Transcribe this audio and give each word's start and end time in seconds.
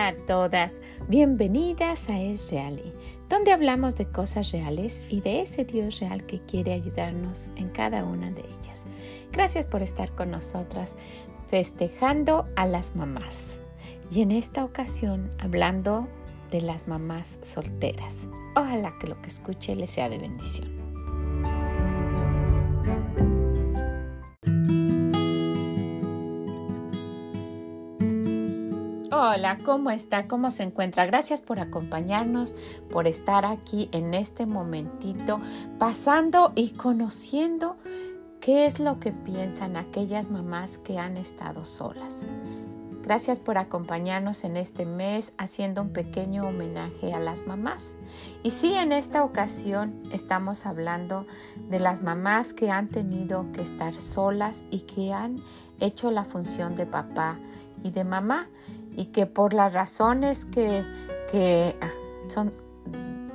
A 0.00 0.14
todas, 0.28 0.80
bienvenidas 1.08 2.08
a 2.08 2.20
Es 2.20 2.52
Reali, 2.52 2.92
donde 3.28 3.50
hablamos 3.50 3.96
de 3.96 4.06
cosas 4.06 4.52
reales 4.52 5.02
y 5.08 5.22
de 5.22 5.40
ese 5.40 5.64
Dios 5.64 5.98
real 5.98 6.24
que 6.24 6.38
quiere 6.38 6.72
ayudarnos 6.72 7.50
en 7.56 7.68
cada 7.70 8.04
una 8.04 8.30
de 8.30 8.42
ellas. 8.42 8.86
Gracias 9.32 9.66
por 9.66 9.82
estar 9.82 10.14
con 10.14 10.30
nosotras 10.30 10.94
festejando 11.50 12.46
a 12.54 12.66
las 12.66 12.94
mamás 12.94 13.60
y 14.12 14.22
en 14.22 14.30
esta 14.30 14.64
ocasión 14.64 15.32
hablando 15.40 16.06
de 16.52 16.60
las 16.60 16.86
mamás 16.86 17.40
solteras. 17.42 18.28
Ojalá 18.54 18.94
que 19.00 19.08
lo 19.08 19.20
que 19.20 19.26
escuche 19.26 19.74
les 19.74 19.90
sea 19.90 20.08
de 20.08 20.18
bendición. 20.18 20.87
Hola, 29.30 29.58
¿cómo 29.62 29.90
está? 29.90 30.26
¿Cómo 30.26 30.50
se 30.50 30.62
encuentra? 30.62 31.04
Gracias 31.04 31.42
por 31.42 31.60
acompañarnos, 31.60 32.54
por 32.90 33.06
estar 33.06 33.44
aquí 33.44 33.90
en 33.92 34.14
este 34.14 34.46
momentito, 34.46 35.38
pasando 35.78 36.52
y 36.54 36.70
conociendo 36.70 37.76
qué 38.40 38.64
es 38.64 38.80
lo 38.80 38.98
que 38.98 39.12
piensan 39.12 39.76
aquellas 39.76 40.30
mamás 40.30 40.78
que 40.78 40.98
han 40.98 41.18
estado 41.18 41.66
solas. 41.66 42.24
Gracias 43.02 43.38
por 43.38 43.58
acompañarnos 43.58 44.44
en 44.44 44.56
este 44.56 44.86
mes 44.86 45.34
haciendo 45.36 45.82
un 45.82 45.90
pequeño 45.92 46.46
homenaje 46.46 47.12
a 47.12 47.20
las 47.20 47.46
mamás. 47.46 47.96
Y 48.42 48.50
sí, 48.50 48.72
en 48.72 48.92
esta 48.92 49.24
ocasión 49.24 50.04
estamos 50.10 50.64
hablando 50.64 51.26
de 51.68 51.80
las 51.80 52.02
mamás 52.02 52.54
que 52.54 52.70
han 52.70 52.88
tenido 52.88 53.52
que 53.52 53.60
estar 53.60 53.92
solas 53.92 54.64
y 54.70 54.80
que 54.80 55.12
han 55.12 55.36
hecho 55.80 56.10
la 56.10 56.24
función 56.24 56.76
de 56.76 56.86
papá 56.86 57.38
y 57.82 57.90
de 57.90 58.04
mamá 58.04 58.48
y 58.98 59.06
que 59.06 59.26
por 59.26 59.54
las 59.54 59.72
razones 59.72 60.44
que, 60.44 60.84
ah, 61.80 61.88
son 62.26 62.52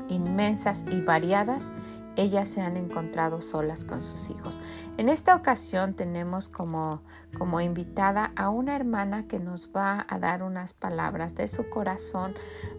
inmensas 0.09 0.85
y 0.91 0.99
variadas, 0.99 1.71
ellas 2.17 2.49
se 2.49 2.61
han 2.61 2.75
encontrado 2.75 3.41
solas 3.41 3.85
con 3.85 4.03
sus 4.03 4.29
hijos. 4.29 4.61
En 4.97 5.07
esta 5.07 5.33
ocasión 5.35 5.93
tenemos 5.93 6.49
como, 6.49 7.01
como 7.37 7.61
invitada 7.61 8.33
a 8.35 8.49
una 8.49 8.75
hermana 8.75 9.25
que 9.27 9.39
nos 9.39 9.71
va 9.73 10.05
a 10.09 10.19
dar 10.19 10.43
unas 10.43 10.73
palabras 10.73 11.33
de 11.33 11.47
su 11.47 11.69
corazón 11.69 12.35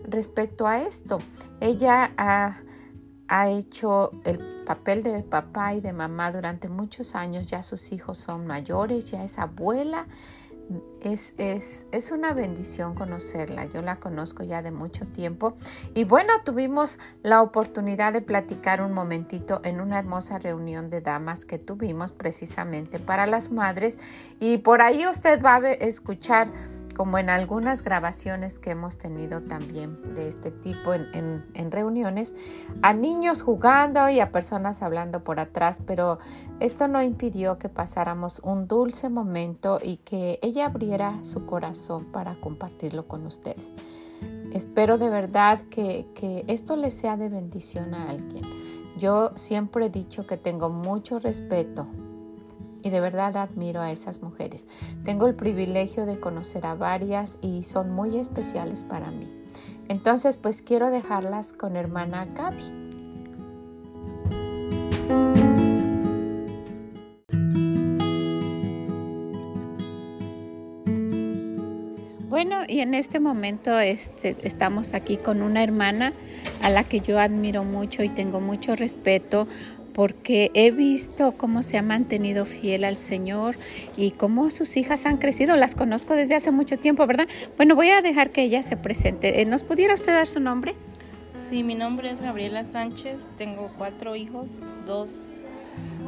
respecto 0.06 0.66
a 0.66 0.82
esto. 0.82 1.18
Ella 1.60 2.12
ha, 2.18 2.58
ha 3.28 3.48
hecho 3.48 4.10
el 4.24 4.38
papel 4.66 5.02
de 5.02 5.22
papá 5.22 5.72
y 5.72 5.80
de 5.80 5.94
mamá 5.94 6.30
durante 6.30 6.68
muchos 6.68 7.14
años, 7.14 7.46
ya 7.46 7.62
sus 7.62 7.92
hijos 7.92 8.18
son 8.18 8.46
mayores, 8.46 9.10
ya 9.10 9.24
es 9.24 9.38
abuela 9.38 10.06
es, 11.00 11.34
es, 11.36 11.86
es, 11.92 12.10
una 12.10 12.32
bendición 12.32 12.94
conocerla. 12.94 13.66
Yo 13.66 13.82
la 13.82 13.96
conozco 13.96 14.42
ya 14.42 14.62
de 14.62 14.70
mucho 14.70 15.06
tiempo. 15.06 15.54
Y 15.94 16.04
bueno, 16.04 16.32
tuvimos 16.44 16.98
la 17.22 17.42
oportunidad 17.42 18.12
de 18.12 18.22
platicar 18.22 18.80
un 18.80 18.92
momentito 18.92 19.60
en 19.64 19.80
una 19.80 19.98
hermosa 19.98 20.38
reunión 20.38 20.88
de 20.90 21.00
damas 21.00 21.44
que 21.44 21.58
tuvimos 21.58 22.12
precisamente 22.12 22.98
para 22.98 23.26
las 23.26 23.50
madres. 23.50 23.98
Y 24.40 24.58
por 24.58 24.80
ahí 24.80 25.06
usted 25.06 25.42
va 25.42 25.56
a 25.56 25.72
escuchar 25.72 26.48
como 26.94 27.18
en 27.18 27.28
algunas 27.28 27.82
grabaciones 27.82 28.58
que 28.58 28.70
hemos 28.70 28.98
tenido 28.98 29.42
también 29.42 30.14
de 30.14 30.28
este 30.28 30.50
tipo 30.50 30.94
en, 30.94 31.44
reuniones, 31.70 32.36
a 32.82 32.94
niños 32.94 33.42
jugando 33.42 34.08
y 34.08 34.20
a 34.20 34.30
personas 34.30 34.82
hablando 34.82 35.24
por 35.24 35.40
atrás, 35.40 35.82
pero 35.86 36.18
esto 36.60 36.88
no 36.88 37.02
impidió 37.02 37.58
que 37.58 37.68
pasáramos 37.68 38.40
un 38.40 38.68
dulce 38.68 39.08
momento 39.08 39.78
y 39.82 39.98
que 39.98 40.38
ella 40.42 40.66
abriera 40.66 41.18
su 41.22 41.46
corazón 41.46 42.06
para 42.12 42.34
compartirlo 42.40 43.08
con 43.08 43.26
ustedes. 43.26 43.72
Espero 44.52 44.98
de 44.98 45.10
verdad 45.10 45.60
que, 45.68 46.06
que 46.14 46.44
esto 46.46 46.76
les 46.76 46.94
sea 46.94 47.16
de 47.16 47.28
bendición 47.28 47.94
a 47.94 48.10
alguien. 48.10 48.44
Yo 48.96 49.32
siempre 49.34 49.86
he 49.86 49.90
dicho 49.90 50.26
que 50.26 50.36
tengo 50.36 50.70
mucho 50.70 51.18
respeto 51.18 51.88
y 52.84 52.90
de 52.90 53.00
verdad 53.00 53.36
admiro 53.36 53.80
a 53.80 53.90
esas 53.90 54.22
mujeres. 54.22 54.68
Tengo 55.04 55.26
el 55.26 55.34
privilegio 55.34 56.06
de 56.06 56.20
conocer 56.20 56.66
a 56.66 56.74
varias 56.74 57.38
y 57.40 57.64
son 57.64 57.90
muy 57.90 58.18
especiales 58.18 58.84
para 58.84 59.10
mí. 59.10 59.28
Entonces, 59.88 60.36
pues 60.36 60.62
quiero 60.62 60.90
dejarlas 60.90 61.52
con 61.52 61.76
hermana 61.76 62.26
Gaby. 62.26 62.84
Bueno, 72.28 72.64
y 72.66 72.80
en 72.80 72.94
este 72.94 73.20
momento 73.20 73.78
este, 73.78 74.36
estamos 74.42 74.92
aquí 74.92 75.16
con 75.16 75.40
una 75.40 75.62
hermana 75.62 76.12
a 76.62 76.68
la 76.68 76.84
que 76.84 77.00
yo 77.00 77.20
admiro 77.20 77.62
mucho 77.62 78.02
y 78.02 78.08
tengo 78.08 78.40
mucho 78.40 78.74
respeto 78.74 79.46
porque 79.94 80.50
he 80.54 80.70
visto 80.72 81.32
cómo 81.36 81.62
se 81.62 81.78
ha 81.78 81.82
mantenido 81.82 82.44
fiel 82.44 82.84
al 82.84 82.98
Señor 82.98 83.56
y 83.96 84.10
cómo 84.10 84.50
sus 84.50 84.76
hijas 84.76 85.06
han 85.06 85.16
crecido. 85.16 85.56
Las 85.56 85.74
conozco 85.74 86.14
desde 86.14 86.34
hace 86.34 86.50
mucho 86.50 86.78
tiempo, 86.78 87.06
¿verdad? 87.06 87.28
Bueno, 87.56 87.76
voy 87.76 87.90
a 87.90 88.02
dejar 88.02 88.30
que 88.30 88.42
ella 88.42 88.62
se 88.62 88.76
presente. 88.76 89.40
Eh, 89.40 89.46
¿Nos 89.46 89.62
pudiera 89.62 89.94
usted 89.94 90.12
dar 90.12 90.26
su 90.26 90.40
nombre? 90.40 90.74
Sí, 91.48 91.62
mi 91.62 91.74
nombre 91.74 92.10
es 92.10 92.20
Gabriela 92.20 92.64
Sánchez. 92.64 93.16
Tengo 93.36 93.70
cuatro 93.78 94.16
hijos, 94.16 94.60
dos 94.84 95.40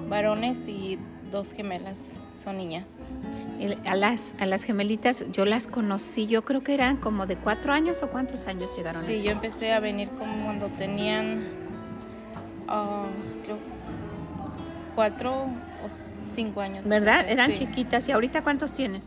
varones 0.09 0.59
y 0.69 0.99
dos 1.31 1.53
gemelas. 1.53 1.99
Son 2.43 2.59
niñas. 2.59 2.89
A 3.87 3.97
las, 3.97 4.35
a 4.39 4.47
las 4.47 4.65
gemelitas 4.65 5.25
yo 5.33 5.45
las 5.45 5.67
conocí, 5.67 6.27
yo 6.27 6.45
creo 6.45 6.63
que 6.63 6.75
eran 6.75 6.97
como 6.97 7.27
de 7.27 7.37
cuatro 7.37 7.73
años 7.73 8.03
o 8.03 8.11
cuántos 8.11 8.47
años 8.47 8.77
llegaron. 8.77 9.05
Sí, 9.05 9.23
yo 9.23 9.31
empecé 9.31 9.73
a 9.73 9.81
venir 9.81 10.11
como 10.11 10.45
cuando 10.45 10.69
tenían, 10.69 11.45
uh, 12.69 13.07
creo 13.36 13.36
cuatro 14.97 15.33
o 15.33 16.35
cinco 16.35 16.61
años. 16.61 16.89
¿Verdad? 16.89 17.29
Eran 17.29 17.53
chiquitas. 17.53 18.09
¿Y 18.09 18.13
ahorita 18.13 18.43
cuántos 18.43 18.73
tienen? 18.73 19.03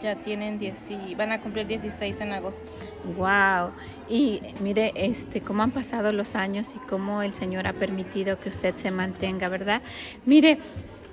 Ya 0.00 0.14
tienen 0.14 0.58
10 0.58 0.76
y 1.08 1.14
van 1.14 1.32
a 1.32 1.40
cumplir 1.40 1.66
16 1.66 2.20
en 2.20 2.32
agosto. 2.32 2.72
Wow. 3.18 3.72
Y 4.08 4.40
mire, 4.60 4.92
este, 4.94 5.42
cómo 5.42 5.62
han 5.62 5.72
pasado 5.72 6.12
los 6.12 6.36
años 6.36 6.74
y 6.74 6.78
cómo 6.78 7.22
el 7.22 7.32
Señor 7.32 7.66
ha 7.66 7.74
permitido 7.74 8.38
que 8.38 8.48
usted 8.48 8.76
se 8.76 8.90
mantenga, 8.90 9.48
¿verdad? 9.48 9.82
Mire, 10.24 10.58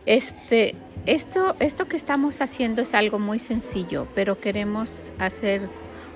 este, 0.06 0.76
esto, 1.06 1.58
esto 1.60 1.86
que 1.90 1.98
estamos 1.98 2.40
haciendo 2.40 2.82
es 2.82 2.94
algo 2.94 3.20
muy 3.20 3.40
sencillo, 3.40 4.08
pero 4.16 4.40
queremos 4.40 5.12
hacer 5.20 5.68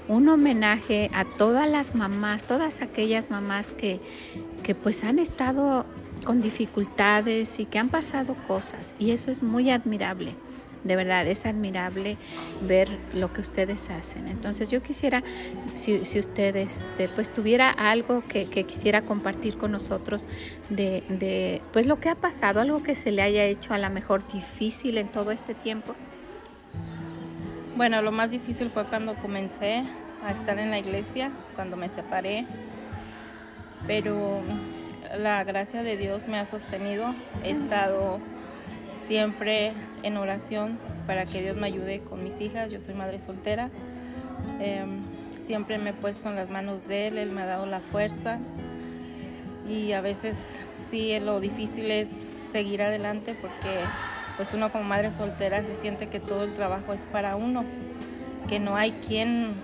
un 0.08 0.30
homenaje 0.30 1.10
a 1.14 1.26
todas 1.26 1.70
las 1.70 1.94
mamás, 1.94 2.46
todas 2.46 2.82
aquellas 2.82 3.30
mamás 3.30 3.74
que, 3.74 4.00
que 4.64 4.76
pues 4.76 5.04
han 5.04 5.20
estado 5.20 5.86
con 6.24 6.42
dificultades 6.42 7.60
y 7.60 7.66
que 7.66 7.80
han 7.80 7.90
pasado 7.90 8.36
cosas 8.48 8.96
y 9.00 9.12
eso 9.12 9.32
es 9.32 9.44
muy 9.44 9.72
admirable. 9.72 10.36
De 10.84 10.96
verdad, 10.96 11.28
es 11.28 11.46
admirable 11.46 12.18
ver 12.68 12.90
lo 13.14 13.32
que 13.32 13.42
ustedes 13.42 13.92
hacen. 13.92 14.28
Entonces 14.28 14.72
yo 14.72 14.82
quisiera, 14.82 15.24
si, 15.76 16.04
si 16.04 16.18
usted 16.18 16.56
este, 16.56 17.08
pues 17.08 17.32
tuviera 17.32 17.70
algo 17.70 18.24
que, 18.28 18.48
quisiera 18.48 19.04
compartir 19.04 19.58
con 19.58 19.72
nosotros 19.72 20.28
de, 20.70 21.04
de, 21.08 21.62
pues 21.72 21.86
lo 21.86 22.00
que 22.00 22.10
ha 22.10 22.16
pasado, 22.16 22.62
algo 22.62 22.82
que 22.82 22.96
se 22.96 23.12
le 23.12 23.22
haya 23.22 23.44
hecho 23.46 23.76
a 23.76 23.78
lo 23.78 23.90
mejor 23.92 24.24
difícil 24.34 24.98
en 24.98 25.08
todo 25.10 25.30
este 25.30 25.54
tiempo. 25.54 25.96
Bueno, 27.76 28.02
lo 28.02 28.12
más 28.12 28.32
difícil 28.32 28.72
fue 28.72 28.86
cuando 28.86 29.14
comencé 29.16 29.84
a 30.26 30.32
estar 30.32 30.58
en 30.58 30.72
la 30.72 30.80
iglesia, 30.80 31.32
cuando 31.56 31.78
me 31.78 31.90
separé. 31.90 32.46
Pero 33.88 34.42
la 35.18 35.44
gracia 35.44 35.84
de 35.84 35.98
Dios 35.98 36.28
me 36.28 36.38
ha 36.40 36.46
sostenido. 36.46 37.14
He 37.44 37.52
estado 37.52 38.20
siempre 39.08 39.74
en 40.04 40.18
oración 40.18 40.80
para 41.08 41.26
que 41.26 41.42
Dios 41.42 41.58
me 41.58 41.68
ayude 41.68 42.00
con 42.00 42.24
mis 42.24 42.40
hijas. 42.42 42.72
Yo 42.72 42.80
soy 42.80 42.94
madre 42.94 43.20
soltera. 43.20 43.70
Em, 44.60 45.02
siempre 45.42 45.78
me 45.78 45.92
he 45.92 45.94
puesto 45.94 46.30
en 46.30 46.36
las 46.36 46.50
manos 46.50 46.88
de 46.88 47.08
Él. 47.08 47.18
Él 47.18 47.32
me 47.32 47.42
ha 47.42 47.46
dado 47.46 47.66
la 47.66 47.80
fuerza. 47.80 48.40
Y 49.70 49.94
a 49.94 50.02
veces 50.02 50.38
sí 50.90 51.20
lo 51.20 51.40
difícil 51.40 51.92
es 51.92 52.10
seguir 52.52 52.82
adelante 52.82 53.36
porque 53.40 53.80
pues 54.36 54.54
uno 54.54 54.72
como 54.72 54.84
madre 54.84 55.12
soltera 55.12 55.64
se 55.64 55.76
siente 55.76 56.08
que 56.08 56.20
todo 56.20 56.44
el 56.44 56.54
trabajo 56.54 56.94
es 56.94 57.06
para 57.06 57.36
uno, 57.36 57.64
que 58.50 58.60
no 58.60 58.76
hay 58.76 58.92
quien 58.94 59.56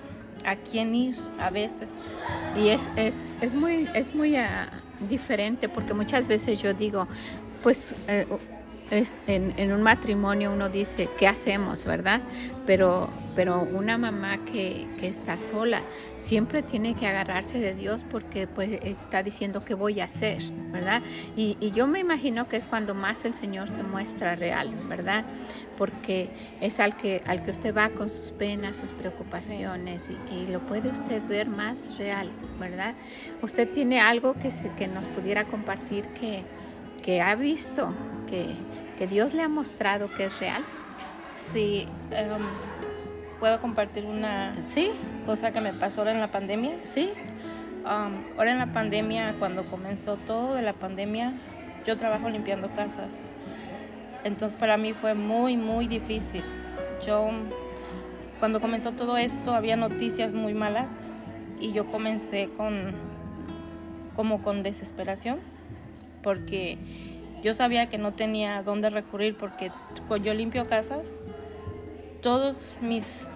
a 0.46 0.56
quién 0.56 0.96
ir 0.96 1.16
a 1.40 1.50
veces. 1.50 1.90
Y 2.56 2.70
es, 2.70 2.90
es, 2.96 3.38
es 3.42 3.56
muy, 3.56 3.90
es 3.94 4.16
muy 4.16 4.36
ah, 4.38 4.70
diferente 5.00 5.70
porque 5.70 5.94
muchas 5.94 6.28
veces 6.28 6.62
yo 6.62 6.74
digo, 6.74 7.08
pues 7.64 7.96
eh, 8.08 8.26
en, 8.90 9.72
un 9.72 9.84
matrimonio 9.84 10.52
uno 10.52 10.70
dice, 10.70 11.10
¿qué 11.18 11.28
hacemos, 11.28 11.86
verdad? 11.86 12.22
Pero, 12.66 13.10
pero 13.36 13.62
una 13.62 13.98
mamá 13.98 14.40
que, 14.46 14.88
está 15.02 15.38
sola 15.38 15.82
siempre 16.18 16.64
tiene 16.64 16.96
que 16.96 17.08
agarrarse 17.08 17.60
de 17.60 17.74
Dios 17.74 18.04
porque 18.10 18.48
pues 18.48 18.80
está 18.84 19.24
diciendo 19.24 19.64
qué 19.64 19.74
voy 19.74 20.00
a 20.00 20.06
hacer, 20.06 20.42
¿verdad? 20.72 21.02
Y, 21.36 21.58
yo 21.72 21.86
me 21.88 22.00
imagino 22.00 22.48
que 22.48 22.58
es 22.58 22.66
cuando 22.66 22.94
más 22.94 23.26
el 23.26 23.34
Señor 23.34 23.70
se 23.70 23.84
muestra 23.84 24.36
real, 24.36 24.74
¿verdad? 24.88 25.26
Porque 25.78 26.30
es 26.62 26.80
al 26.80 26.96
que, 26.98 27.22
al 27.26 27.44
que 27.44 27.52
usted 27.52 27.76
va 27.76 27.90
con 27.90 28.10
sus 28.10 28.32
penas, 28.32 28.78
sus 28.78 28.92
preocupaciones 28.92 30.10
y, 30.32 30.48
lo 30.48 30.62
puede 30.62 30.90
usted 30.90 31.22
ver 31.28 31.50
más 31.50 31.98
real, 31.98 32.32
¿verdad? 32.60 32.96
Usted 33.42 33.70
tiene 33.70 34.00
algo 34.00 34.34
que, 34.34 34.50
se, 34.50 34.72
que 34.72 34.88
nos 34.88 35.08
pudiera 35.08 35.44
compartir 35.44 36.06
que, 36.20 36.44
que 37.04 37.22
ha 37.22 37.36
visto, 37.36 37.94
que, 38.30 38.56
que 38.98 39.08
Dios 39.08 39.34
le 39.34 39.44
ha 39.44 39.48
mostrado 39.50 40.10
que 40.14 40.26
es 40.26 40.40
real? 40.40 40.64
Sí, 41.36 41.88
em, 42.12 42.42
puedo 43.40 43.62
compartir 43.62 44.06
una 44.06 44.56
¿Sí? 44.66 44.92
cosa 45.26 45.52
que 45.52 45.62
me 45.62 45.74
pasó 45.74 46.02
ahora 46.02 46.12
en 46.12 46.20
la 46.20 46.32
pandemia. 46.32 46.80
Sí. 46.84 47.12
Um, 47.86 48.38
ahora 48.38 48.52
en 48.52 48.58
la 48.58 48.74
pandemia, 48.74 49.36
cuando 49.40 49.66
comenzó 49.66 50.18
todo 50.18 50.56
de 50.56 50.62
la 50.62 50.74
pandemia, 50.74 51.34
yo 51.86 51.98
trabajo 51.98 52.30
limpiando 52.30 52.70
casas. 52.70 53.14
Entonces 54.24 54.58
para 54.58 54.78
mí 54.78 54.94
fue 54.94 55.14
muy, 55.14 55.56
muy 55.56 55.88
difícil. 55.88 56.44
Yo, 57.06 57.30
cuando 58.40 58.60
comenzó 58.60 58.92
todo 58.92 59.18
esto, 59.18 59.54
había 59.54 59.78
noticias 59.78 60.34
muy 60.34 60.54
malas 60.54 60.92
y 61.60 61.72
yo 61.72 61.86
comencé 61.86 62.50
con, 62.58 62.94
como 64.16 64.42
con 64.42 64.64
desesperación, 64.64 65.40
porque 66.24 66.78
yo 67.48 67.56
sabía 67.56 67.88
que 67.88 67.98
no 67.98 68.12
tenía 68.12 68.62
dónde 68.62 68.90
recurrir 68.90 69.38
porque 69.38 69.72
yo 70.22 70.34
limpio 70.34 70.68
casas, 70.68 71.08
todos 72.22 72.74
mis, 72.82 73.30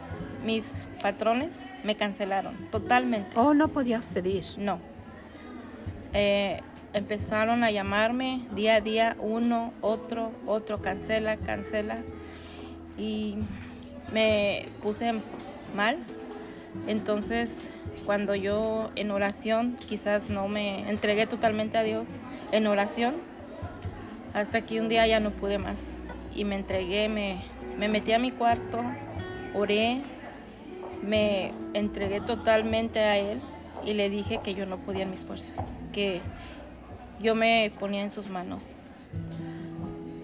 mis 0.46 0.70
patrones 1.02 1.56
me 1.86 1.96
cancelaron 1.96 2.58
totalmente. 2.72 3.30
¿Oh, 3.38 3.54
no 3.54 3.70
podía 3.70 4.00
usted 4.00 4.26
ir? 4.26 4.44
No. 4.58 4.80
Eh, 6.12 6.60
empezaron 6.92 7.64
a 7.64 7.72
llamarme 7.72 8.48
día 8.54 8.76
a 8.76 8.82
día, 8.82 9.16
uno, 9.22 9.72
otro, 9.80 10.34
otro, 10.46 10.82
cancela, 10.82 11.38
cancela. 11.38 12.00
Y 12.98 13.38
me 14.12 14.68
puse 14.84 15.14
mal. 15.74 16.00
Entonces, 16.86 17.72
cuando 18.06 18.36
yo 18.36 18.92
en 18.98 19.12
oración, 19.12 19.78
quizás 19.88 20.30
no 20.30 20.50
me 20.50 20.90
entregué 20.90 21.28
totalmente 21.28 21.78
a 21.78 21.84
Dios, 21.84 22.10
en 22.52 22.68
oración, 22.68 23.31
hasta 24.34 24.62
que 24.62 24.80
un 24.80 24.90
día 24.90 25.06
ya 25.08 25.20
no 25.20 25.32
pude 25.32 25.58
más 25.58 25.82
y 26.36 26.46
me 26.46 26.56
entregué, 26.56 27.10
me, 27.10 27.42
metí 27.88 28.14
a 28.14 28.20
mi 28.20 28.32
cuarto, 28.32 28.82
oré, 29.54 30.02
me 31.04 31.52
entregué 31.74 32.22
totalmente 32.22 33.00
a 33.00 33.18
Él 33.18 33.42
y 33.86 33.94
le 33.94 34.10
dije 34.10 34.40
que 34.44 34.54
yo 34.54 34.66
no 34.66 34.78
podía 34.78 35.04
en 35.04 35.12
mis 35.12 35.22
fuerzas, 35.22 35.66
que 35.92 36.22
yo 37.22 37.36
me 37.36 37.72
ponía 37.80 38.02
en 38.02 38.10
sus 38.10 38.30
manos. 38.30 38.76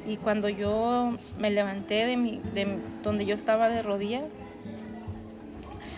Y 0.08 0.16
cuando 0.16 0.48
yo 0.48 1.18
me 1.38 1.52
levanté 1.52 2.06
de, 2.06 2.16
mi, 2.16 2.42
de 2.54 2.78
donde 3.04 3.26
yo 3.26 3.36
estaba 3.36 3.68
de 3.68 3.82
rodillas, 3.82 4.40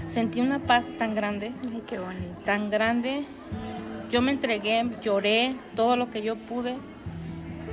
sentí 0.07 0.41
una 0.41 0.57
paz 0.57 0.85
tan 0.97 1.13
grande. 1.13 1.51
Ay, 1.71 1.83
qué 1.87 1.99
bonito. 1.99 2.41
Tan 2.43 2.71
grande. 2.71 3.25
Yo 4.09 4.23
me 4.23 4.31
entregué, 4.31 4.83
lloré 5.03 5.55
todo 5.75 5.95
lo 5.95 6.09
que 6.09 6.23
yo 6.23 6.35
pude 6.35 6.75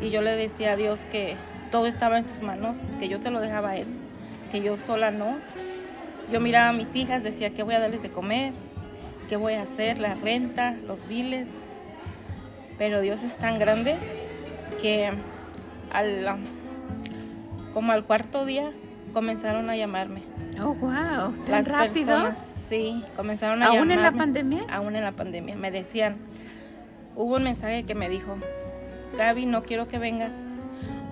y 0.00 0.10
yo 0.10 0.22
le 0.22 0.37
decía 0.37 0.72
a 0.72 0.76
Dios 0.76 0.98
que 1.10 1.37
todo 1.70 1.87
estaba 1.87 2.19
en 2.19 2.26
sus 2.26 2.43
manos, 2.43 2.76
que 2.98 3.08
yo 3.08 3.19
se 3.19 3.31
lo 3.31 3.40
dejaba 3.40 3.70
a 3.70 3.76
Él, 3.76 3.87
que 4.52 4.60
yo 4.60 4.76
sola 4.76 5.10
no. 5.10 5.38
Yo 6.32 6.40
miraba 6.40 6.70
a 6.70 6.72
mis 6.72 6.94
hijas, 6.94 7.22
decía, 7.22 7.50
¿qué 7.50 7.62
voy 7.62 7.75
a 7.75 7.81
darles 7.81 8.02
de 8.02 8.10
comer? 8.10 8.52
¿Qué 9.28 9.37
voy 9.37 9.54
a 9.54 9.62
hacer? 9.62 9.98
La 9.98 10.14
renta, 10.14 10.75
los 10.87 11.06
biles. 11.08 11.48
Pero 12.78 13.00
Dios 13.00 13.22
es 13.22 13.37
tan 13.37 13.58
grande 13.58 13.96
que 14.82 15.10
al, 15.93 16.38
como 17.72 17.93
al 17.93 18.04
cuarto 18.04 18.44
día 18.44 18.72
comenzaron 19.12 19.70
a 19.70 19.76
llamarme. 19.76 20.22
Oh, 20.60 20.75
wow, 20.75 21.32
tan 21.44 21.50
Las 21.50 21.69
rápido. 21.69 22.06
Personas, 22.06 22.64
sí, 22.69 23.04
comenzaron 23.14 23.62
a 23.62 23.66
llamarme. 23.66 23.78
¿Aún 23.78 23.90
en 23.93 24.02
la 24.02 24.12
pandemia? 24.12 24.62
Aún 24.70 24.96
en 24.96 25.04
la 25.04 25.12
pandemia. 25.12 25.56
Me 25.56 25.70
decían, 25.70 26.16
hubo 27.14 27.37
un 27.37 27.44
mensaje 27.44 27.84
que 27.84 27.94
me 27.94 28.08
dijo, 28.08 28.37
Gaby, 29.17 29.47
no 29.47 29.62
quiero 29.62 29.88
que 29.88 29.99
vengas, 29.99 30.32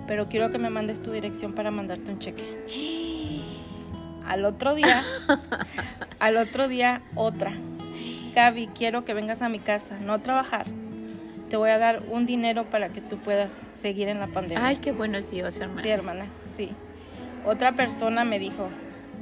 pero 0.07 0.27
quiero 0.27 0.51
que 0.51 0.57
me 0.57 0.69
mandes 0.69 1.01
tu 1.01 1.11
dirección 1.11 1.53
para 1.53 1.71
mandarte 1.71 2.11
un 2.11 2.19
cheque. 2.19 2.43
Al 4.25 4.43
otro 4.43 4.73
día, 4.73 5.03
al 6.19 6.37
otro 6.37 6.67
día, 6.67 7.03
otra. 7.13 7.51
Gaby, 8.33 8.69
quiero 8.73 9.05
que 9.05 9.13
vengas 9.13 9.43
a 9.43 9.49
mi 9.49 9.59
casa, 9.59 9.99
no 9.99 10.13
a 10.13 10.19
trabajar. 10.19 10.65
Te 11.49 11.57
voy 11.57 11.69
a 11.69 11.77
dar 11.77 12.01
un 12.09 12.25
dinero 12.25 12.65
para 12.65 12.89
que 12.89 13.01
tú 13.01 13.17
puedas 13.17 13.53
seguir 13.75 14.09
en 14.09 14.19
la 14.19 14.25
pandemia. 14.25 14.65
Ay, 14.65 14.77
qué 14.77 14.91
bueno 14.91 15.19
es 15.19 15.29
Dios, 15.29 15.59
hermana. 15.59 15.81
Sí, 15.83 15.89
hermana, 15.89 16.25
sí. 16.57 16.71
Otra 17.45 17.73
persona 17.73 18.23
me 18.23 18.39
dijo, 18.39 18.69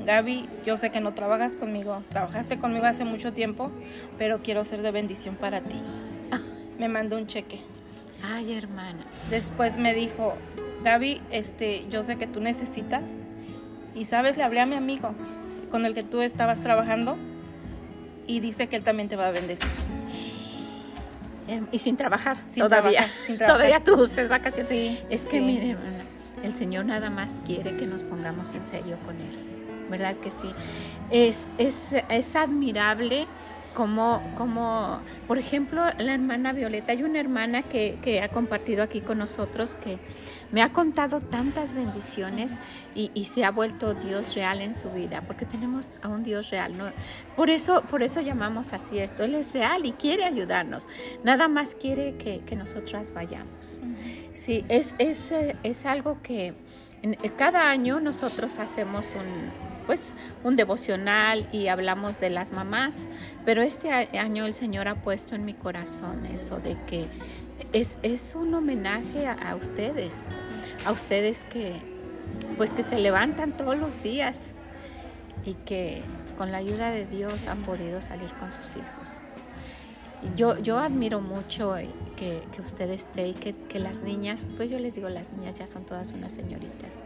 Gaby, 0.06 0.48
yo 0.66 0.78
sé 0.78 0.90
que 0.90 1.02
no 1.02 1.14
trabajas 1.14 1.58
conmigo, 1.58 2.02
trabajaste 2.10 2.58
conmigo 2.58 2.86
hace 2.86 3.04
mucho 3.04 3.34
tiempo, 3.34 3.72
pero 4.18 4.40
quiero 4.42 4.64
ser 4.64 4.82
de 4.82 4.92
bendición 4.92 5.36
para 5.36 5.60
ti. 5.60 5.82
Me 6.80 6.88
mandó 6.88 7.18
un 7.18 7.28
cheque. 7.28 7.60
Ay, 8.24 8.54
hermana. 8.54 9.04
Después 9.30 9.78
me 9.78 9.94
dijo, 9.94 10.36
Gaby, 10.84 11.22
este, 11.30 11.86
yo 11.90 12.04
sé 12.04 12.16
que 12.16 12.26
tú 12.26 12.40
necesitas. 12.40 13.04
Y 13.94 14.06
sabes, 14.06 14.38
le 14.38 14.44
hablé 14.44 14.62
a 14.62 14.66
mi 14.66 14.76
amigo 14.76 15.14
con 15.70 15.86
el 15.86 15.94
que 15.94 16.04
tú 16.04 16.22
estabas 16.22 16.62
trabajando 16.62 17.18
y 18.26 18.40
dice 18.40 18.68
que 18.68 18.78
él 18.78 18.84
también 18.84 19.10
te 19.10 19.16
va 19.16 19.28
a 19.28 19.32
bendecir. 19.32 19.68
Em, 21.48 21.68
y 21.72 21.80
sin 21.80 21.98
trabajar, 21.98 22.38
sin 22.50 22.64
todavía. 22.64 23.06
sin 23.26 23.38
trabajar. 23.38 23.58
Todavía 23.58 23.84
tú, 23.84 24.02
usted 24.02 24.30
vacaciones. 24.30 24.70
Sí. 24.70 25.00
Es 25.10 25.26
que, 25.26 25.42
mire, 25.42 25.72
hermana, 25.72 26.06
el 26.44 26.56
Señor 26.56 26.86
nada 26.86 27.10
más 27.10 27.42
quiere 27.46 27.76
que 27.76 27.86
nos 27.86 28.04
pongamos 28.04 28.54
en 28.54 28.64
serio 28.64 28.98
con 29.06 29.18
Él. 29.18 29.30
¿Verdad 29.90 30.16
que 30.16 30.32
sí? 30.32 30.50
Es, 31.10 31.46
es, 31.58 31.94
es 32.10 32.36
admirable 32.36 33.28
como, 33.74 34.22
como, 34.38 35.02
por 35.28 35.38
ejemplo, 35.38 35.84
la 35.98 36.14
hermana 36.14 36.54
Violeta, 36.54 36.92
hay 36.92 37.04
una 37.04 37.20
hermana 37.20 37.64
que, 37.64 37.98
que, 38.02 38.22
ha 38.22 38.30
compartido 38.30 38.84
aquí 38.84 39.02
con 39.02 39.18
nosotros 39.18 39.76
que 39.76 39.98
me 40.52 40.62
ha 40.62 40.72
contado 40.72 41.20
tantas 41.20 41.74
bendiciones 41.74 42.62
y, 42.96 43.12
y, 43.14 43.26
se 43.26 43.44
ha 43.44 43.52
vuelto 43.52 43.94
Dios 43.94 44.36
real 44.36 44.62
en 44.62 44.74
su 44.74 44.90
vida, 44.92 45.22
porque 45.26 45.46
tenemos 45.46 45.92
a 46.02 46.08
un 46.08 46.24
Dios 46.24 46.52
real. 46.52 46.78
¿no? 46.78 46.86
Por, 47.36 47.50
eso, 47.50 47.82
por 47.84 48.04
eso 48.04 48.22
llamamos 48.22 48.74
así 48.74 49.00
esto, 49.00 49.24
Él 49.24 49.36
es 49.36 49.54
real 49.54 49.86
y 49.86 49.94
quiere 49.94 50.26
ayudarnos, 50.26 50.88
nada 51.24 51.48
más 51.48 51.76
quiere 51.76 52.16
que, 52.18 52.42
que 52.42 52.56
nosotras 52.56 53.14
vayamos. 53.14 53.82
Sí, 54.34 54.66
es, 54.70 54.96
es, 55.00 55.34
es 55.64 55.86
algo 55.86 56.22
que 56.22 56.54
en, 57.04 57.16
cada 57.38 57.70
año 57.70 58.00
nosotros 58.00 58.60
hacemos 58.60 59.14
un 59.14 59.73
pues 59.86 60.16
un 60.44 60.56
devocional 60.56 61.48
y 61.52 61.68
hablamos 61.68 62.20
de 62.20 62.30
las 62.30 62.52
mamás, 62.52 63.08
pero 63.46 63.62
este 63.62 63.92
año 63.92 64.46
el 64.46 64.54
Señor 64.54 64.88
ha 64.88 64.96
puesto 64.96 65.36
en 65.36 65.46
mi 65.46 65.54
corazón 65.54 66.26
eso 66.26 66.60
de 66.60 66.78
que 66.88 67.08
es, 67.74 67.98
es 68.04 68.36
un 68.36 68.54
homenaje 68.54 69.28
a, 69.28 69.56
ustedes, 69.56 70.26
a 70.86 70.92
ustedes 70.92 71.44
que 71.46 71.74
pues 72.58 72.74
que 72.74 72.84
se 72.84 73.00
levantan 73.00 73.52
todos 73.52 73.78
los 73.78 74.02
días 74.04 74.54
y 75.46 75.54
que 75.54 76.02
con 76.38 76.52
la 76.52 76.58
ayuda 76.60 76.92
de 76.92 77.06
Dios 77.06 77.48
han 77.48 77.64
podido 77.64 78.02
salir 78.02 78.32
con 78.40 78.52
sus 78.52 78.78
hijos. 78.78 79.23
Yo, 80.36 80.58
yo 80.60 80.80
admiro 80.80 81.22
mucho 81.22 81.76
que, 82.16 82.42
que 82.56 82.62
usted 82.62 82.90
esté 82.90 83.28
y 83.30 83.34
que, 83.34 83.54
que, 83.54 83.80
las 83.80 84.00
niñas, 84.00 84.48
pues 84.58 84.70
yo 84.72 84.80
les 84.80 84.96
digo, 84.96 85.10
las 85.10 85.32
niñas 85.32 85.56
ya 85.56 85.68
son 85.68 85.86
todas 85.86 86.12
unas 86.12 86.32
señoritas, 86.32 87.04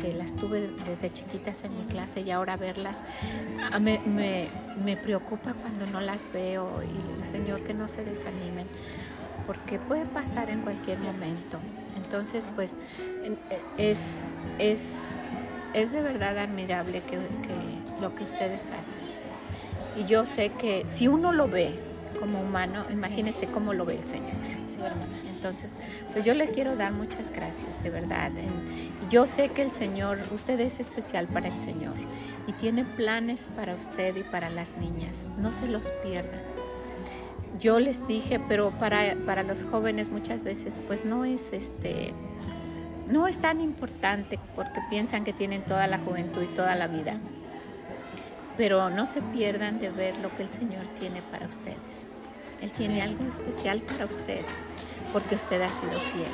que 0.00 0.12
las 0.12 0.34
tuve 0.36 0.70
desde 0.86 1.10
chiquitas 1.10 1.64
en 1.64 1.76
mi 1.76 1.84
clase 1.84 2.20
y 2.20 2.30
ahora 2.30 2.56
verlas 2.56 3.02
ah, 3.72 3.78
me, 3.78 3.98
me, 4.00 4.48
me 4.84 4.96
preocupa 4.96 5.54
cuando 5.54 5.86
no 5.86 6.00
las 6.00 6.32
veo 6.32 6.82
y 6.82 7.26
Señor 7.26 7.62
que 7.64 7.74
no 7.74 7.88
se 7.88 8.04
desanimen, 8.04 8.66
porque 9.46 9.78
puede 9.78 10.04
pasar 10.04 10.50
en 10.50 10.60
cualquier 10.60 10.98
momento. 11.00 11.58
Entonces, 11.96 12.48
pues 12.54 12.78
es, 13.76 14.22
es, 14.58 15.20
es 15.74 15.92
de 15.92 16.02
verdad 16.02 16.38
admirable 16.38 17.02
que, 17.02 17.16
que 17.16 18.00
lo 18.00 18.14
que 18.14 18.24
ustedes 18.24 18.70
hacen. 18.70 19.00
Y 19.96 20.06
yo 20.06 20.24
sé 20.24 20.50
que 20.50 20.86
si 20.86 21.08
uno 21.08 21.32
lo 21.32 21.48
ve, 21.48 21.74
como 22.18 22.40
humano, 22.40 22.84
imagínese 22.90 23.46
cómo 23.46 23.72
lo 23.74 23.84
ve 23.84 23.98
el 23.98 24.08
Señor. 24.08 24.34
Entonces, 25.34 25.78
pues 26.12 26.24
yo 26.24 26.34
le 26.34 26.50
quiero 26.50 26.76
dar 26.76 26.92
muchas 26.92 27.30
gracias, 27.30 27.82
de 27.82 27.90
verdad. 27.90 28.30
Yo 29.10 29.26
sé 29.26 29.48
que 29.48 29.62
el 29.62 29.70
Señor, 29.70 30.18
usted 30.32 30.60
es 30.60 30.80
especial 30.80 31.26
para 31.28 31.48
el 31.48 31.60
Señor 31.60 31.94
y 32.46 32.52
tiene 32.52 32.84
planes 32.84 33.50
para 33.56 33.74
usted 33.74 34.16
y 34.16 34.22
para 34.22 34.50
las 34.50 34.76
niñas. 34.76 35.30
No 35.38 35.52
se 35.52 35.66
los 35.66 35.90
pierdan. 36.02 36.40
Yo 37.58 37.78
les 37.80 38.06
dije, 38.06 38.40
pero 38.48 38.70
para, 38.70 39.14
para 39.26 39.42
los 39.42 39.64
jóvenes 39.64 40.08
muchas 40.10 40.42
veces, 40.42 40.80
pues 40.86 41.04
no 41.04 41.24
es 41.24 41.52
este 41.52 42.14
no 43.10 43.26
es 43.26 43.38
tan 43.38 43.60
importante 43.60 44.38
porque 44.54 44.80
piensan 44.88 45.24
que 45.24 45.32
tienen 45.32 45.62
toda 45.62 45.86
la 45.88 45.98
juventud 45.98 46.42
y 46.42 46.54
toda 46.54 46.76
la 46.76 46.86
vida. 46.86 47.18
Pero 48.60 48.90
no 48.90 49.06
se 49.06 49.22
pierdan 49.22 49.78
de 49.78 49.88
ver 49.88 50.18
lo 50.18 50.28
que 50.36 50.42
el 50.42 50.50
Señor 50.50 50.84
tiene 50.98 51.22
para 51.22 51.46
ustedes. 51.46 52.12
Él 52.60 52.70
tiene 52.72 53.00
algo 53.00 53.26
especial 53.26 53.80
para 53.80 54.04
usted 54.04 54.44
porque 55.14 55.36
usted 55.36 55.62
ha 55.62 55.70
sido 55.70 55.92
fiel. 56.12 56.28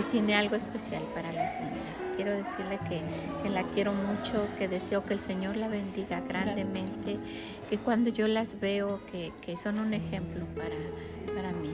Y 0.00 0.02
tiene 0.10 0.34
algo 0.34 0.56
especial 0.56 1.04
para 1.14 1.30
las 1.30 1.52
niñas. 1.60 2.10
Quiero 2.16 2.32
decirle 2.32 2.80
que, 2.88 3.50
la 3.50 3.62
quiero 3.62 3.92
mucho, 3.92 4.48
que 4.58 4.66
deseo 4.66 5.04
que 5.04 5.14
el 5.14 5.20
Señor 5.20 5.56
la 5.56 5.68
bendiga 5.68 6.22
grandemente, 6.22 7.20
que 7.70 7.78
cuando 7.78 8.10
yo 8.10 8.26
las 8.26 8.58
veo, 8.58 8.98
que, 9.12 9.56
son 9.56 9.78
un 9.78 9.94
ejemplo 9.94 10.46
para, 10.56 10.74
para 11.36 11.52
mí 11.52 11.70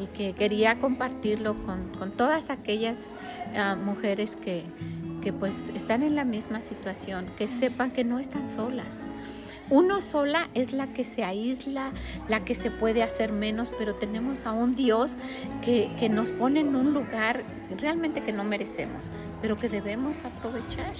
y 0.00 0.06
que 0.06 0.32
quería 0.32 0.80
compartirlo 0.80 1.54
con, 1.62 2.10
todas 2.16 2.50
aquellas 2.50 3.14
ah, 3.54 3.76
mujeres 3.76 4.34
que, 4.34 4.64
que 5.20 5.32
pues 5.32 5.70
están 5.74 6.02
en 6.02 6.14
la 6.14 6.24
misma 6.24 6.60
situación, 6.60 7.26
que 7.36 7.46
sepan 7.46 7.90
que 7.90 8.04
no 8.04 8.18
están 8.18 8.48
solas. 8.48 9.08
Uno 9.68 10.00
sola 10.00 10.50
es 10.54 10.72
la 10.72 10.88
que 10.88 11.04
se 11.04 11.22
aísla, 11.22 11.92
la 12.28 12.44
que 12.44 12.56
se 12.56 12.72
puede 12.72 13.04
hacer 13.04 13.30
menos, 13.30 13.70
pero 13.78 13.94
tenemos 13.94 14.44
a 14.44 14.52
un 14.52 14.74
Dios 14.74 15.16
que, 15.62 15.92
que 15.98 16.08
nos 16.08 16.32
pone 16.32 16.60
en 16.60 16.74
un 16.74 16.92
lugar 16.92 17.44
realmente 17.78 18.22
que 18.22 18.32
no 18.32 18.42
merecemos, 18.42 19.12
pero 19.40 19.58
que 19.58 19.68
debemos 19.68 20.24
aprovechar 20.24 20.94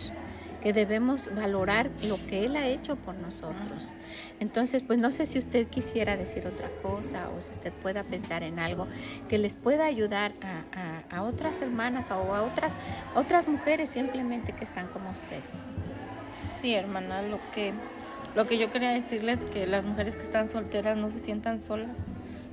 que 0.60 0.72
debemos 0.72 1.30
valorar 1.34 1.90
lo 2.04 2.16
que 2.26 2.44
Él 2.44 2.56
ha 2.56 2.66
hecho 2.66 2.96
por 2.96 3.14
nosotros. 3.14 3.94
Entonces, 4.40 4.82
pues 4.82 4.98
no 4.98 5.10
sé 5.10 5.26
si 5.26 5.38
usted 5.38 5.66
quisiera 5.66 6.16
decir 6.16 6.46
otra 6.46 6.68
cosa 6.82 7.28
o 7.36 7.40
si 7.40 7.50
usted 7.50 7.72
pueda 7.72 8.04
pensar 8.04 8.42
en 8.42 8.58
algo 8.58 8.86
que 9.28 9.38
les 9.38 9.56
pueda 9.56 9.86
ayudar 9.86 10.32
a, 10.42 11.22
otras 11.22 11.60
hermanas 11.60 12.10
o 12.10 12.34
a 12.34 12.42
otras, 12.42 12.76
otras 13.14 13.46
mujeres 13.46 13.90
simplemente 13.90 14.52
que 14.52 14.64
están 14.64 14.86
como 14.88 15.10
usted. 15.10 15.40
Sí, 16.60 16.74
hermana, 16.74 17.22
lo 17.22 17.38
que, 17.52 17.72
lo 18.34 18.46
que 18.46 18.58
yo 18.58 18.70
quería 18.70 18.90
decirles 18.90 19.40
es 19.40 19.46
que 19.46 19.66
las 19.66 19.84
mujeres 19.84 20.16
que 20.16 20.22
están 20.22 20.48
solteras 20.48 20.96
no 20.96 21.10
se 21.10 21.20
sientan 21.20 21.60
solas. 21.60 21.98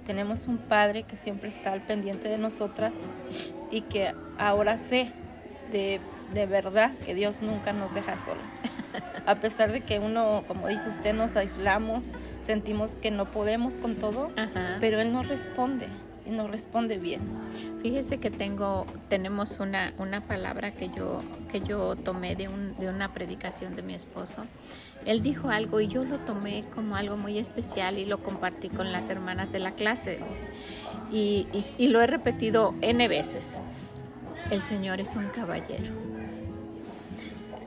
Tenemos 0.06 0.48
un 0.48 0.58
Padre 0.58 1.04
que 1.04 1.16
siempre 1.16 1.50
está 1.50 1.72
al 1.74 1.82
pendiente 1.82 2.30
de 2.30 2.38
nosotras 2.38 2.94
y 3.72 3.82
que 3.82 4.14
ahora 4.38 4.78
sé 4.78 5.12
de 5.72 6.00
de 6.34 6.46
verdad 6.46 6.92
que 7.06 7.16
Dios 7.16 7.42
nunca 7.42 7.74
nos 7.74 7.94
deja 7.94 8.18
solas. 8.18 8.46
A 9.26 9.36
pesar 9.36 9.72
de 9.72 9.82
que 9.82 10.00
uno, 10.00 10.44
como 10.48 10.68
dice 10.68 10.90
usted, 10.90 11.14
nos 11.14 11.36
aislamos, 11.36 12.04
sentimos 12.46 12.96
que 12.96 13.12
no 13.12 13.26
podemos 13.26 13.74
con 13.76 13.96
todo, 13.96 14.30
pero 14.80 15.00
Él 15.00 15.12
nos 15.12 15.28
responde 15.28 15.88
y 16.26 16.32
nos 16.32 16.50
responde 16.50 16.98
bien. 16.98 17.22
Fíjese 17.82 18.20
que 18.20 18.32
tengo, 18.32 18.86
tenemos 19.10 19.60
una, 19.60 19.94
una 19.98 20.22
palabra 20.22 20.72
que 20.72 20.90
yo, 20.90 21.22
que 21.52 21.62
yo 21.62 21.96
tomé 21.96 22.36
de, 22.36 22.50
de 22.80 22.90
una 22.90 23.14
predicación 23.14 23.76
de 23.76 23.82
mi 23.82 23.94
esposo. 23.94 24.46
Él 25.06 25.22
dijo 25.24 25.50
algo 25.50 25.80
y 25.80 25.88
yo 25.88 26.04
lo 26.04 26.18
tomé 26.20 26.64
como 26.76 26.96
algo 26.96 27.16
muy 27.16 27.38
especial 27.38 27.98
y 27.98 28.06
lo 28.06 28.18
compartí 28.20 28.70
con 28.70 28.92
las 28.92 29.10
hermanas 29.10 29.52
de 29.52 29.60
la 29.60 29.72
clase. 29.72 30.20
Y, 31.12 31.48
y, 31.54 31.66
y 31.78 31.88
lo 31.88 32.02
he 32.02 32.08
repetido 32.08 32.74
N 32.82 33.08
veces. 33.08 33.62
El 34.52 34.64
Señor 34.64 35.00
es 35.00 35.16
un 35.16 35.28
caballero 35.28 35.92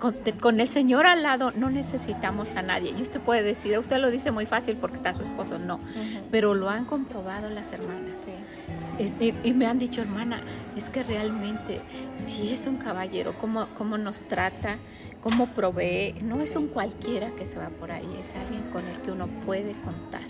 con, 0.00 0.60
el 0.60 0.68
Señor 0.68 1.06
al 1.06 1.22
lado 1.22 1.52
no 1.54 1.70
necesitamos 1.70 2.56
a 2.56 2.62
nadie. 2.62 2.92
Y 2.96 3.02
usted 3.02 3.20
puede 3.20 3.42
decir, 3.42 3.78
usted 3.78 3.98
lo 3.98 4.10
dice 4.10 4.30
muy 4.30 4.46
fácil 4.46 4.76
porque 4.76 4.96
está 4.96 5.14
su 5.14 5.22
esposo, 5.22 5.58
no, 5.58 5.80
pero 6.30 6.54
lo 6.54 6.68
han 6.68 6.84
comprobado 6.84 7.50
las 7.50 7.72
hermanas. 7.72 8.34
Y, 8.98 9.52
me 9.52 9.66
han 9.66 9.78
dicho, 9.78 10.00
hermana, 10.00 10.40
es 10.76 10.90
que 10.90 11.02
realmente 11.02 11.80
si 12.16 12.52
es 12.52 12.66
un 12.66 12.76
caballero, 12.76 13.34
cómo, 13.38 13.68
cómo 13.76 13.96
nos 13.96 14.20
trata, 14.22 14.78
cómo 15.22 15.46
provee, 15.48 16.14
no 16.22 16.40
es 16.40 16.56
un 16.56 16.68
cualquiera 16.68 17.30
que 17.32 17.46
se 17.46 17.58
va 17.58 17.68
por 17.68 17.92
ahí, 17.92 18.08
es 18.18 18.34
alguien 18.34 18.62
con 18.72 18.86
el 18.86 18.98
que 19.00 19.10
uno 19.12 19.28
puede 19.44 19.72
contar. 19.82 20.28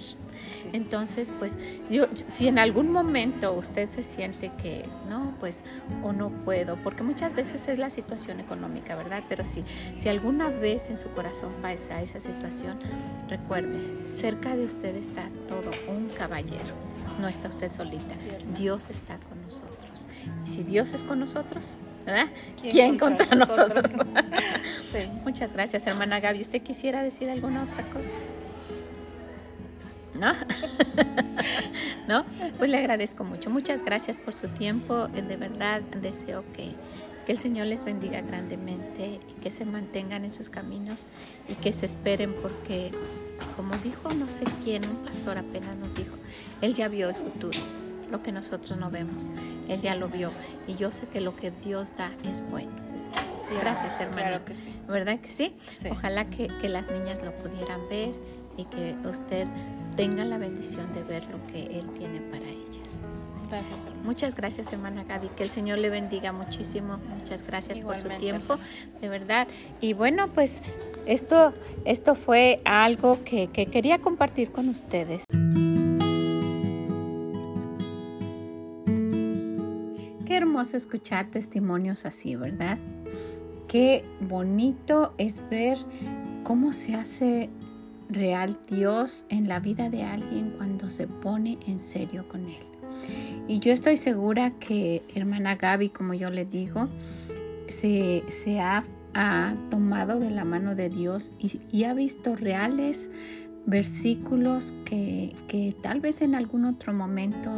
Entonces, 0.73 1.32
pues 1.38 1.59
yo, 1.90 2.06
si 2.26 2.49
en 2.49 2.59
algún 2.59 2.90
momento 2.90 3.52
usted 3.52 3.88
se 3.88 4.02
siente 4.02 4.50
que 4.62 4.85
no, 5.09 5.35
pues 5.38 5.64
o 6.02 6.12
no 6.12 6.30
puedo, 6.30 6.76
porque 6.76 7.02
muchas 7.02 7.35
veces 7.35 7.68
es 7.68 7.78
la 7.78 7.90
situación 7.90 8.40
económica, 8.40 8.97
¿verdad? 8.97 9.23
Pero 9.28 9.44
si, 9.44 9.64
si 9.97 10.09
alguna 10.09 10.49
vez 10.49 10.90
en 10.90 10.97
su 10.97 11.09
corazón 11.11 11.52
pasa 11.62 12.02
esa 12.02 12.20
situación, 12.20 12.78
recuerde, 13.28 14.09
cerca 14.09 14.56
de 14.56 14.64
usted 14.64 14.97
está 14.97 15.28
todo 15.49 15.70
un 15.88 16.09
caballero, 16.09 16.75
no 17.20 17.28
está 17.28 17.49
usted 17.49 17.73
solita, 17.73 18.14
Dios 18.56 18.90
está 18.90 19.18
con 19.18 19.42
nosotros. 19.42 20.09
Y 20.44 20.49
si 20.49 20.62
Dios 20.62 20.94
es 20.94 21.04
con 21.04 21.20
nosotros, 21.20 21.75
¿verdad? 22.06 22.28
¿Quién, 22.61 22.99
contra, 22.99 23.26
nosotros? 23.35 23.85
Muchas 25.25 25.52
gracias, 25.52 25.87
hermana 25.87 26.20
Gaby. 26.20 26.40
¿Usted 26.40 26.62
quisiera 26.62 27.02
decir 27.02 27.30
alguna 27.30 27.64
otra 27.64 27.88
cosa? 27.90 28.14
¿no? 30.14 30.32
¿No? 32.09 32.25
Pues 32.59 32.70
le 32.70 32.78
agradezco 32.78 33.25
mucho. 33.25 33.50
Muchas 33.50 33.85
gracias 33.85 34.16
por 34.16 34.35
su 34.35 34.49
tiempo. 34.49 35.09
Eh, 35.14 35.23
de 35.23 35.37
verdad 35.37 35.80
deseo 36.02 36.44
que, 36.52 36.73
que 37.26 37.32
el 37.32 37.38
Señor 37.38 37.66
les 37.66 37.85
bendiga 37.85 38.20
grandemente 38.20 39.20
y 39.28 39.40
que 39.40 39.50
se 39.50 39.64
mantengan 39.64 40.25
en 40.25 40.32
sus 40.32 40.50
caminos 40.50 41.09
y 41.49 41.54
que 41.54 41.73
se 41.73 41.87
esperen 41.87 42.35
porque, 42.42 42.90
como 43.56 43.75
dijo 43.78 44.12
no 44.12 44.28
sé 44.28 44.44
quién, 44.64 44.87
un 44.87 45.04
pastor 45.04 45.38
apenas 45.38 45.76
nos 45.76 45.94
dijo, 45.94 46.16
Él 46.61 46.75
ya 46.75 46.88
vio 46.88 47.09
el 47.09 47.14
futuro 47.16 47.59
lo 48.11 48.25
que 48.25 48.32
nosotros 48.32 48.76
no 48.76 48.90
vemos. 48.90 49.30
Él 49.68 49.80
ya 49.80 49.94
lo 49.94 50.09
vio 50.09 50.32
y 50.66 50.75
yo 50.75 50.90
sé 50.90 51.06
que 51.06 51.20
lo 51.20 51.37
que 51.37 51.52
Dios 51.52 51.92
da 51.97 52.11
es 52.28 52.42
bueno. 52.50 52.73
Gracias, 53.59 54.00
hermano. 54.00 54.23
Claro 54.23 54.45
que 54.45 54.54
sí. 54.54 54.75
¿Verdad 54.88 55.19
que 55.21 55.28
sí? 55.28 55.57
Ojalá 55.90 56.26
que, 56.30 56.49
que, 56.61 56.69
las 56.69 56.90
niñas 56.90 57.23
lo 57.23 57.33
pudieran 57.37 57.80
ver 57.88 58.11
y 58.57 58.64
que 58.64 58.95
usted 59.09 59.47
tenga 59.97 60.25
la 60.25 60.38
bendición 60.38 60.92
de 60.95 61.02
ver 61.02 61.25
lo 61.26 61.45
que 61.47 61.78
Él 61.78 61.87
tiene 61.99 62.21
para 62.21 62.45
ellas. 62.47 63.00
Gracias, 63.49 63.78
Muchas 64.04 64.37
gracias, 64.37 64.73
hermana 64.73 65.04
Gaby. 65.04 65.28
Que 65.37 65.42
el 65.42 65.50
Señor 65.50 65.78
le 65.78 65.90
bendiga 65.90 66.33
muchísimo. 66.33 66.99
Muchas 67.19 67.45
gracias 67.45 67.80
por 67.80 67.97
su 67.97 68.09
tiempo, 68.09 68.59
de 69.00 69.09
verdad. 69.09 69.49
Y 69.80 69.92
bueno, 69.92 70.28
pues 70.28 70.62
esto, 71.07 71.52
esto 71.85 72.14
fue 72.14 72.61
algo 72.64 73.23
que, 73.25 73.49
que 73.49 73.66
quería 73.66 73.99
compartir 73.99 74.52
con 74.52 74.69
ustedes. 74.69 75.25
Qué 80.26 80.37
hermoso 80.37 80.76
escuchar 80.76 81.26
testimonios 81.26 82.07
así, 82.07 82.37
¿verdad? 82.37 82.78
Qué 83.70 84.04
bonito 84.18 85.14
es 85.16 85.48
ver 85.48 85.78
cómo 86.42 86.72
se 86.72 86.96
hace 86.96 87.50
real 88.08 88.58
Dios 88.68 89.26
en 89.28 89.46
la 89.46 89.60
vida 89.60 89.90
de 89.90 90.02
alguien 90.02 90.54
cuando 90.56 90.90
se 90.90 91.06
pone 91.06 91.56
en 91.68 91.80
serio 91.80 92.26
con 92.26 92.46
Él. 92.48 92.64
Y 93.46 93.60
yo 93.60 93.72
estoy 93.72 93.96
segura 93.96 94.50
que 94.58 95.04
hermana 95.14 95.54
Gaby, 95.54 95.90
como 95.90 96.14
yo 96.14 96.30
le 96.30 96.46
digo, 96.46 96.88
se, 97.68 98.24
ha, 98.60 98.82
tomado 99.70 100.18
de 100.18 100.30
la 100.30 100.44
mano 100.44 100.74
de 100.74 100.88
Dios 100.88 101.30
y, 101.38 101.84
ha 101.84 101.94
visto 101.94 102.34
reales 102.34 103.08
versículos 103.66 104.74
que, 104.84 105.32
que 105.46 105.76
tal 105.80 106.00
vez 106.00 106.22
en 106.22 106.34
algún 106.34 106.64
otro 106.64 106.92
momento 106.92 107.52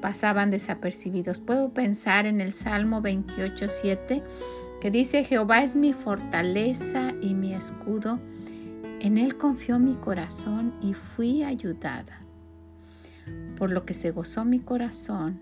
pasaban 0.00 0.50
desapercibidos. 0.50 1.40
Puedo 1.40 1.70
pensar 1.70 2.26
en 2.26 2.40
el 2.40 2.52
Salmo 2.52 3.00
28, 3.00 3.66
7, 3.68 4.22
que 4.82 4.90
dice, 4.90 5.22
Jehová 5.22 5.62
es 5.62 5.76
mi 5.76 5.92
fortaleza 5.92 7.14
y 7.22 7.34
mi 7.34 7.54
escudo 7.54 8.18
en 8.98 9.16
Él 9.16 9.38
confió 9.38 9.78
mi 9.78 9.94
corazón 9.94 10.74
y 10.82 10.92
fui 10.92 11.44
ayudada, 11.44 12.20
por 13.56 13.70
lo 13.70 13.86
que 13.86 13.94
se 13.94 14.10
gozó 14.10 14.44
mi 14.44 14.58
corazón 14.58 15.40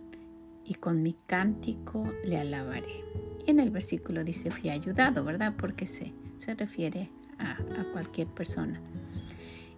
y 0.62 0.74
con 0.74 1.02
mi 1.02 1.14
cántico 1.26 2.04
le 2.22 2.36
alabaré. 2.36 3.02
Y 3.46 3.50
en 3.52 3.60
el 3.60 3.70
versículo 3.70 4.24
dice 4.24 4.50
fui 4.50 4.68
ayudado, 4.68 5.24
¿verdad? 5.24 5.54
Porque 5.56 5.86
se, 5.86 6.12
se 6.36 6.52
refiere 6.52 7.08
a, 7.38 7.52
a 7.52 7.84
cualquier 7.94 8.26
persona. 8.26 8.78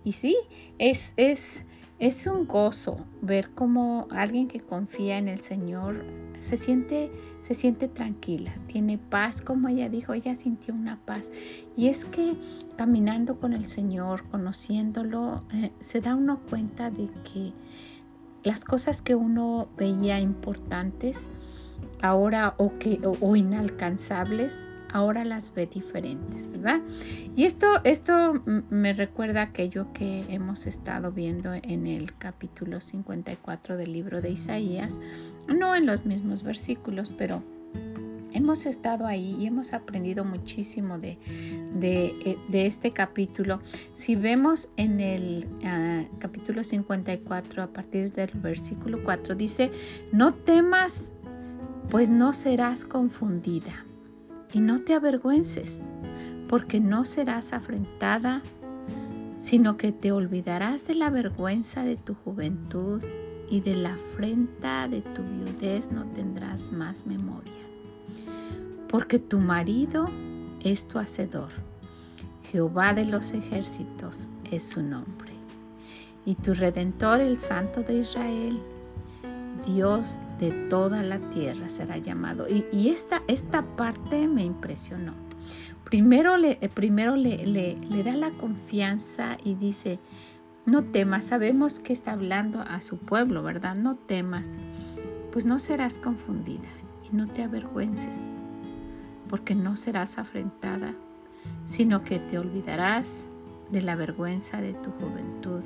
Y 0.03 0.11
sí, 0.11 0.37
es, 0.79 1.13
es, 1.17 1.63
es 2.03 2.27
un 2.27 2.49
gozo 2.49 2.99
ver 3.21 3.51
cómo 3.51 4.09
alguien 4.11 4.49
que 4.49 4.59
confía 4.59 5.19
en 5.19 5.29
el 5.29 5.39
Señor 5.39 6.05
se 6.41 6.57
siente, 6.57 7.13
se 7.41 7.55
siente 7.55 7.87
tranquila, 7.87 8.53
tiene 8.67 8.99
paz, 8.99 9.41
como 9.41 9.69
ella 9.69 9.89
dijo, 9.89 10.13
ella 10.13 10.35
sintió 10.35 10.75
una 10.75 10.99
paz. 11.07 11.31
Y 11.77 11.87
es 11.87 12.05
que 12.05 12.33
caminando 12.77 13.39
con 13.39 13.53
el 13.53 13.67
Señor, 13.67 14.25
conociéndolo, 14.33 15.45
eh, 15.55 15.71
se 15.79 16.01
da 16.01 16.17
uno 16.17 16.41
cuenta 16.51 16.91
de 16.91 17.09
que 17.23 17.53
las 18.43 18.65
cosas 18.65 19.01
que 19.01 19.15
uno 19.15 19.69
veía 19.77 20.19
importantes 20.19 21.31
ahora 22.01 22.57
o, 22.57 22.79
que, 22.81 23.01
o 23.21 23.37
inalcanzables, 23.37 24.69
ahora 24.93 25.25
las 25.25 25.53
ve 25.55 25.67
diferentes, 25.67 26.51
¿verdad? 26.51 26.81
Y 27.37 27.45
esto, 27.45 27.81
esto 27.85 28.43
me 28.71 28.93
recuerda 28.93 29.43
aquello 29.43 29.93
que 29.93 30.25
hemos 30.29 30.67
estado 30.67 31.13
viendo 31.13 31.55
en 31.55 31.87
el 31.87 32.15
capítulo 32.17 32.81
54 32.81 33.77
del 33.77 33.93
libro 33.93 34.21
de 34.21 34.31
Isaías, 34.31 35.01
no 35.49 35.75
en 35.75 35.87
los 35.87 36.05
mismos 36.05 36.43
versículos, 36.43 37.11
pero 37.11 37.43
hemos 38.33 38.67
estado 38.67 39.07
ahí 39.07 39.37
y 39.39 39.47
hemos 39.47 39.73
aprendido 39.73 40.25
muchísimo 40.25 40.99
de, 40.99 41.19
de, 41.75 42.67
este 42.67 42.93
capítulo. 42.93 43.61
Si 43.95 44.17
vemos 44.17 44.71
en 44.77 45.01
el 45.01 45.47
ah, 45.65 46.05
capítulo 46.19 46.65
54, 46.65 47.63
a 47.63 47.67
partir 47.69 48.13
del 48.13 48.31
versículo 48.35 49.03
4, 49.03 49.35
dice, 49.35 49.71
no 50.13 50.33
temas, 50.33 51.13
pues 51.91 52.11
no 52.11 52.33
serás 52.33 52.85
confundida, 52.85 53.85
y 54.53 54.61
no 54.61 54.81
te 54.81 54.95
avergüences, 54.95 55.83
porque 56.49 56.81
no 56.81 57.05
serás 57.05 57.53
afrentada, 57.53 58.43
sino 59.37 59.77
que 59.77 59.93
te 59.93 60.13
olvidarás 60.13 60.87
de 60.87 60.95
la 60.95 61.11
vergüenza 61.11 61.83
de 61.83 61.97
tu 61.97 62.15
juventud 62.15 63.03
y 63.51 63.61
de 63.61 63.75
la 63.75 63.95
afrenta 63.95 64.89
de 64.89 65.01
tu 65.01 65.23
viudez 65.23 65.91
no 65.91 66.05
tendrás 66.07 66.73
más 66.73 67.07
memoria 67.07 67.63
porque 68.93 69.19
tu 69.19 69.41
marido 69.41 70.05
es 70.63 70.87
tu 70.87 70.99
hacedor. 70.99 71.49
Jehová 72.53 72.93
de 72.93 73.07
los 73.07 73.33
ejércitos 73.33 74.29
es 74.51 74.63
su 74.65 74.83
nombre. 74.83 75.33
Y 76.27 76.35
tu 76.35 76.53
redentor, 76.53 77.23
el 77.23 77.41
Santo 77.41 77.83
de 77.83 77.95
Israel, 77.95 78.63
Dios 79.67 80.21
de 80.39 80.51
toda 80.51 81.03
la 81.03 81.19
tierra 81.31 81.69
será 81.69 81.99
llamado. 81.99 82.47
Y, 82.49 82.89
esta, 82.89 83.23
esta 83.29 83.63
parte 83.77 84.29
me 84.29 84.45
impresionó. 84.45 85.15
Primero, 85.85 86.37
le, 86.37 86.59
eh, 86.61 86.69
primero 86.69 87.17
le, 87.17 87.47
le, 87.47 87.77
le 87.77 88.03
da 88.03 88.17
la 88.17 88.31
confianza 88.31 89.37
y 89.45 89.55
dice, 89.55 89.99
no 90.65 90.83
temas, 90.83 91.25
sabemos 91.25 91.81
que 91.81 91.93
está 91.93 92.13
hablando 92.13 92.61
a 92.61 92.81
su 92.81 92.97
pueblo, 92.99 93.43
¿verdad? 93.43 93.75
No 93.75 93.95
temas, 93.95 94.49
pues 95.33 95.45
no 95.45 95.59
serás 95.59 95.99
confundida 95.99 96.69
y 97.11 97.15
no 97.15 97.27
te 97.29 97.43
avergüences 97.43 98.33
porque 99.33 99.55
no 99.55 99.77
serás 99.77 100.19
afrentada, 100.19 100.95
sino 101.65 102.05
que 102.05 102.19
te 102.19 102.39
olvidarás 102.39 103.29
de 103.71 103.81
la 103.81 103.97
vergüenza 103.97 104.61
de 104.61 104.75
tu 104.75 104.91
juventud 104.91 105.63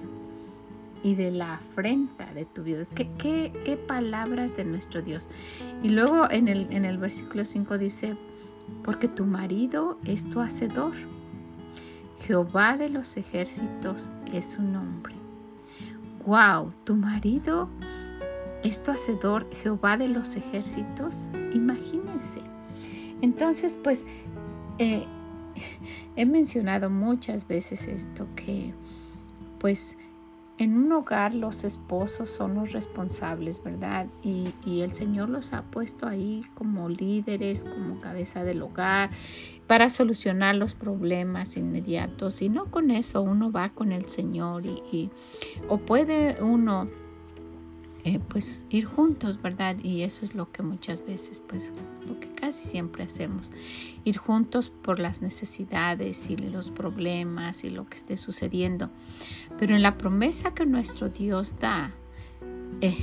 y 1.07 1.15
de 1.15 1.31
la 1.31 1.55
afrenta 1.55 2.27
de 2.35 2.45
tu 2.47 2.65
vida. 2.65 2.83
¿Qué, 2.97 3.09
qué, 3.17 3.77
palabras 3.77 4.57
de 4.57 4.65
nuestro 4.65 5.03
Dios. 5.03 5.29
Y 5.81 5.91
luego 5.91 6.29
en 6.29 6.49
el, 6.49 6.67
en 6.71 6.85
el 6.85 6.99
versículo 6.99 7.45
5 7.45 7.79
dice, 7.79 8.17
porque 8.83 9.07
tu 9.07 9.25
marido 9.25 9.99
es 10.05 10.29
tu 10.29 10.41
hacedor. 10.41 10.95
Jehová 12.19 12.77
de 12.77 12.89
los 12.89 13.17
ejércitos 13.17 14.11
es 14.33 14.47
su 14.47 14.63
nombre. 14.63 15.15
Wow, 16.27 16.73
tu 16.83 16.97
marido 16.97 17.69
es 18.65 18.83
tu 18.83 18.91
hacedor, 18.91 19.47
Jehová 19.63 19.97
de 19.97 20.09
los 20.09 20.35
ejércitos. 20.35 21.31
Imagínense. 21.55 22.41
Entonces, 23.23 23.79
pues, 23.81 24.07
eh, 24.79 25.07
he 26.17 26.27
mencionado 26.27 26.91
muchas 26.91 27.47
veces 27.47 27.87
esto, 27.87 28.27
que 28.35 28.75
pues 29.61 29.97
en 30.59 30.77
un 30.79 30.91
hogar 30.93 31.35
los 31.35 31.65
esposos 31.65 32.31
son 32.31 32.55
los 32.55 32.73
responsables, 32.73 33.63
¿verdad? 33.63 34.07
Y, 34.23 34.55
y, 34.65 34.81
el 34.81 34.95
Señor 34.95 35.29
los 35.29 35.53
ha 35.53 35.63
puesto 35.63 36.07
ahí 36.07 36.43
como 36.55 36.89
líderes, 36.89 37.65
como 37.65 38.01
cabeza 38.01 38.43
del 38.43 38.63
hogar, 38.63 39.11
para 39.67 39.91
solucionar 39.91 40.55
los 40.55 40.75
problemas 40.75 41.57
inmediatos. 41.57 42.41
Y 42.41 42.49
no 42.49 42.71
con 42.71 42.91
eso 42.91 43.21
uno 43.23 43.53
va 43.53 43.69
con 43.69 43.93
el 43.93 44.07
Señor 44.07 44.65
y, 44.65 44.83
y 44.91 45.11
o 45.69 45.79
puede 45.79 46.43
uno 46.43 46.89
eh, 48.07 48.21
pues 48.21 48.65
ir 48.71 48.85
juntos, 48.85 49.43
¿verdad? 49.43 49.77
Y 49.83 50.03
eso 50.03 50.25
es 50.25 50.37
lo 50.37 50.53
que 50.53 50.63
muchas 50.63 51.05
veces, 51.05 51.43
pues 51.45 51.73
lo 52.07 52.21
que 52.21 52.29
casi 52.29 52.65
siempre 52.65 53.03
hacemos, 53.03 53.51
ir 54.05 54.17
juntos 54.17 54.71
por 54.71 55.01
las 55.01 55.23
necesidades 55.23 56.31
y 56.31 56.37
los 56.37 56.71
problemas 56.71 57.65
y 57.65 57.71
lo 57.71 57.89
que 57.89 57.97
esté 57.97 58.17
sucediendo. 58.17 58.91
Pero 59.59 59.75
en 59.75 59.83
la 59.83 59.99
promesa 59.99 60.55
que 60.55 60.67
nuestro 60.67 61.09
Dios 61.09 61.59
da, 61.59 61.93
eh, 62.81 62.97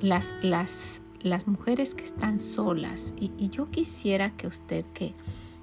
las, 0.00 0.34
las, 0.42 1.02
las 1.20 1.46
mujeres 1.46 1.94
que 1.94 2.04
están 2.04 2.40
solas, 2.40 3.14
y, 3.18 3.30
y 3.38 3.48
yo 3.48 3.70
quisiera 3.70 4.30
que 4.36 4.46
usted 4.46 4.84
que, 4.94 5.14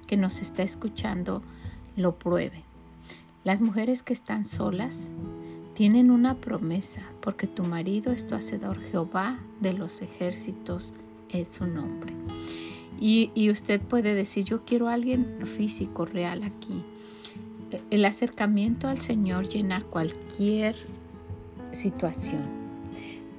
que 0.06 0.16
nos 0.16 0.40
está 0.40 0.62
escuchando 0.62 1.42
lo 1.96 2.18
pruebe. 2.18 2.64
Las 3.44 3.60
mujeres 3.60 4.02
que 4.02 4.12
están 4.12 4.44
solas, 4.44 5.12
tienen 5.76 6.10
una 6.10 6.36
promesa, 6.36 7.02
porque 7.20 7.46
tu 7.46 7.62
marido 7.62 8.10
es 8.10 8.26
tu 8.26 8.34
hacedor, 8.34 8.80
Jehová 8.80 9.38
de 9.60 9.74
los 9.74 10.00
ejércitos 10.00 10.94
es 11.28 11.48
su 11.48 11.66
nombre. 11.66 12.14
Y, 12.98 13.50
usted 13.50 13.82
puede 13.82 14.14
decir, 14.14 14.44
yo 14.44 14.64
quiero 14.64 14.88
a 14.88 14.94
alguien 14.94 15.46
físico, 15.46 16.06
real 16.06 16.44
aquí. 16.44 16.82
El 17.90 18.04
acercamiento 18.04 18.88
al 18.88 19.00
Señor 19.00 19.48
llena 19.48 19.82
cualquier 19.82 20.76
situación. 21.72 22.42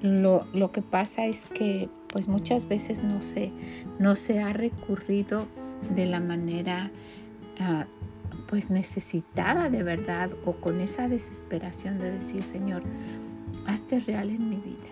Lo, 0.01 0.71
que 0.71 0.81
pasa 0.81 1.25
es 1.25 1.45
que 1.45 1.89
pues 2.07 2.27
muchas 2.27 2.67
veces 2.67 3.03
no 3.03 3.21
se, 3.21 3.51
no 3.99 4.15
se 4.15 4.39
ha 4.39 4.53
recurrido 4.53 5.47
de 5.95 6.05
la 6.05 6.19
manera 6.19 6.91
ah, 7.59 7.85
pues 8.47 8.69
necesitada 8.69 9.69
de 9.69 9.83
verdad 9.83 10.29
o 10.45 10.53
con 10.53 10.79
esa 10.81 11.07
desesperación 11.07 11.99
de 11.99 12.11
decir, 12.11 12.43
Señor, 12.43 12.83
hazte 13.65 13.99
real 13.99 14.29
en 14.29 14.49
mi 14.49 14.57
vida. 14.57 14.87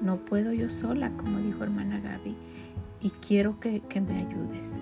No 0.00 0.16
puedo 0.16 0.52
yo 0.52 0.70
sola, 0.70 1.10
como 1.16 1.38
dijo 1.38 1.62
hermana 1.62 2.00
Gaby, 2.00 2.34
y 3.00 3.10
quiero 3.10 3.60
que, 3.60 3.82
me 4.00 4.18
ayudes. 4.18 4.80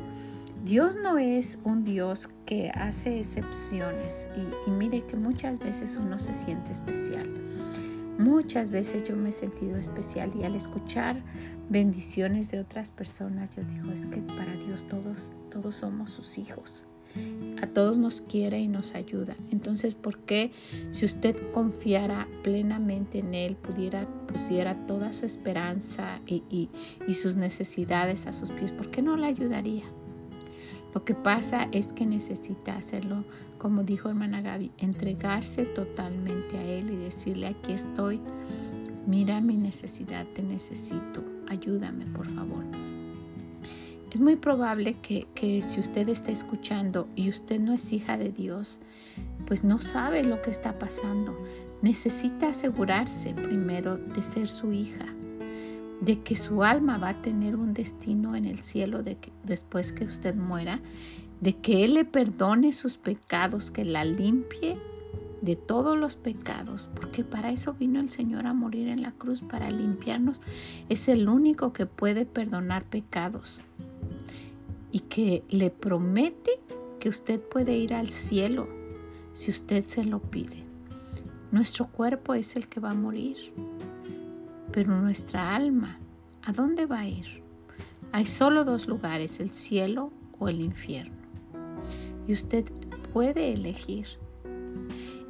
Dios 0.64 0.96
no 0.96 1.18
es 1.18 1.58
un 1.64 1.84
Dios 1.84 2.30
que 2.46 2.70
hace 2.74 3.18
excepciones 3.18 4.30
y, 4.36 4.70
y, 4.70 4.72
mire 4.72 5.04
que 5.04 5.16
muchas 5.16 5.58
veces 5.58 5.98
uno 6.00 6.18
se 6.18 6.32
siente 6.32 6.72
especial. 6.72 7.28
Muchas 8.18 8.70
veces 8.70 9.04
yo 9.04 9.16
me 9.16 9.30
he 9.30 9.32
sentido 9.32 9.76
especial 9.76 10.30
y 10.38 10.44
al 10.44 10.54
escuchar 10.54 11.22
bendiciones 11.70 12.50
de 12.50 12.60
otras 12.60 12.90
personas 12.90 13.50
yo 13.56 13.62
digo 13.62 13.92
es 13.92 14.04
que 14.06 14.18
para 14.18 14.54
Dios 14.56 14.86
todos 14.88 15.32
todos 15.50 15.76
somos 15.76 16.10
sus 16.10 16.36
hijos 16.36 16.84
a 17.60 17.66
todos 17.66 17.98
nos 17.98 18.20
quiere 18.20 18.60
y 18.60 18.68
nos 18.68 18.94
ayuda. 18.94 19.36
Entonces, 19.50 19.94
¿por 19.94 20.18
qué 20.18 20.52
si 20.92 21.04
usted 21.04 21.36
confiara 21.52 22.28
plenamente 22.42 23.18
en 23.18 23.34
Él, 23.34 23.56
pudiera, 23.56 24.06
pusiera 24.26 24.86
toda 24.86 25.12
su 25.12 25.26
esperanza 25.26 26.20
y, 26.26 26.68
sus 27.12 27.36
necesidades 27.36 28.26
a 28.26 28.32
sus 28.32 28.50
pies, 28.50 28.72
¿por 28.72 28.90
qué 28.90 29.02
no 29.02 29.16
le 29.16 29.26
ayudaría? 29.26 29.84
Lo 30.94 31.04
que 31.04 31.14
pasa 31.14 31.68
es 31.72 31.92
que 31.92 32.04
necesita 32.06 32.76
hacerlo, 32.76 33.24
como 33.58 33.84
dijo 33.84 34.08
hermana 34.08 34.42
Gaby, 34.42 34.72
entregarse 34.78 35.64
totalmente 35.64 36.58
a 36.58 36.64
Él 36.64 36.90
y 36.90 36.96
decirle, 36.96 37.48
aquí 37.48 37.72
estoy, 37.72 38.20
mira 39.06 39.40
mi 39.40 39.56
necesidad, 39.56 40.26
te 40.34 40.42
necesito, 40.42 41.24
ayúdame 41.48 42.06
por 42.06 42.28
favor. 42.28 42.64
Es 44.12 44.18
muy 44.18 44.34
probable 44.34 44.96
que, 45.00 45.62
si 45.62 45.78
usted 45.78 46.08
está 46.08 46.32
escuchando 46.32 47.06
y 47.14 47.28
usted 47.28 47.60
no 47.60 47.72
es 47.72 47.92
hija 47.92 48.18
de 48.18 48.32
Dios, 48.32 48.80
pues 49.46 49.62
no 49.62 49.80
sabe 49.80 50.24
lo 50.24 50.42
que 50.42 50.50
está 50.50 50.72
pasando. 50.72 51.40
Necesita 51.80 52.48
asegurarse 52.48 53.32
primero 53.34 53.96
de 53.96 54.20
ser 54.22 54.48
su 54.48 54.72
hija, 54.72 55.06
de 56.00 56.20
que 56.20 56.36
su 56.36 56.62
alma 56.62 56.98
va 56.98 57.10
a 57.10 57.22
tener 57.22 57.56
un 57.56 57.74
destino 57.74 58.34
en 58.34 58.44
el 58.46 58.62
cielo 58.62 59.02
de 59.02 59.18
después 59.44 59.92
que 59.92 60.04
usted 60.04 60.34
muera, 60.34 60.80
de 61.40 61.56
que 61.56 61.84
Él 61.84 61.94
le 61.94 62.04
perdone 62.04 62.72
sus 62.72 62.96
pecados, 62.96 63.70
que 63.70 63.84
la 63.84 64.04
limpie 64.04 64.76
de 65.40 65.56
todos 65.56 65.96
los 65.96 66.16
pecados, 66.16 66.90
porque 66.94 67.24
para 67.24 67.50
eso 67.50 67.74
vino 67.74 68.00
el 68.00 68.10
Señor 68.10 68.46
a 68.46 68.52
morir 68.52 68.88
en 68.88 69.02
la 69.02 69.12
cruz, 69.12 69.40
para 69.40 69.70
limpiarnos. 69.70 70.42
Es 70.88 71.08
el 71.08 71.28
único 71.28 71.72
que 71.72 71.86
puede 71.86 72.26
perdonar 72.26 72.84
pecados 72.84 73.62
y 74.92 75.00
que 75.00 75.44
le 75.48 75.70
promete 75.70 76.60
que 76.98 77.08
usted 77.08 77.40
puede 77.40 77.76
ir 77.76 77.94
al 77.94 78.10
cielo 78.10 78.68
si 79.32 79.50
usted 79.50 79.84
se 79.86 80.04
lo 80.04 80.20
pide. 80.20 80.64
Nuestro 81.52 81.86
cuerpo 81.86 82.34
es 82.34 82.56
el 82.56 82.68
que 82.68 82.80
va 82.80 82.90
a 82.90 82.94
morir, 82.94 83.36
pero 84.72 84.98
nuestra 85.00 85.54
alma, 85.54 85.98
¿a 86.42 86.52
dónde 86.52 86.86
va 86.86 87.00
a 87.00 87.08
ir? 87.08 87.42
Hay 88.12 88.26
solo 88.26 88.64
dos 88.64 88.86
lugares, 88.86 89.40
el 89.40 89.52
cielo 89.52 90.12
o 90.38 90.48
el 90.48 90.60
infierno. 90.60 91.14
Y 92.26 92.32
usted 92.32 92.64
puede 93.12 93.52
elegir. 93.52 94.06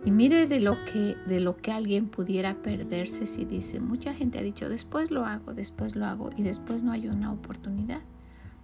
Y 0.04 0.10
mire 0.10 0.46
de 0.46 0.60
lo 0.60 0.76
que 0.86 1.16
de 1.26 1.40
lo 1.40 1.58
que 1.58 1.72
alguien 1.72 2.08
pudiera 2.08 2.54
perderse 2.54 3.26
si 3.26 3.44
dice, 3.44 3.80
mucha 3.80 4.14
gente 4.14 4.38
ha 4.38 4.42
dicho, 4.42 4.68
después 4.68 5.10
lo 5.10 5.26
hago, 5.26 5.52
después 5.52 5.94
lo 5.94 6.06
hago 6.06 6.30
y 6.36 6.42
después 6.42 6.82
no 6.82 6.92
hay 6.92 7.08
una 7.08 7.32
oportunidad. 7.32 8.00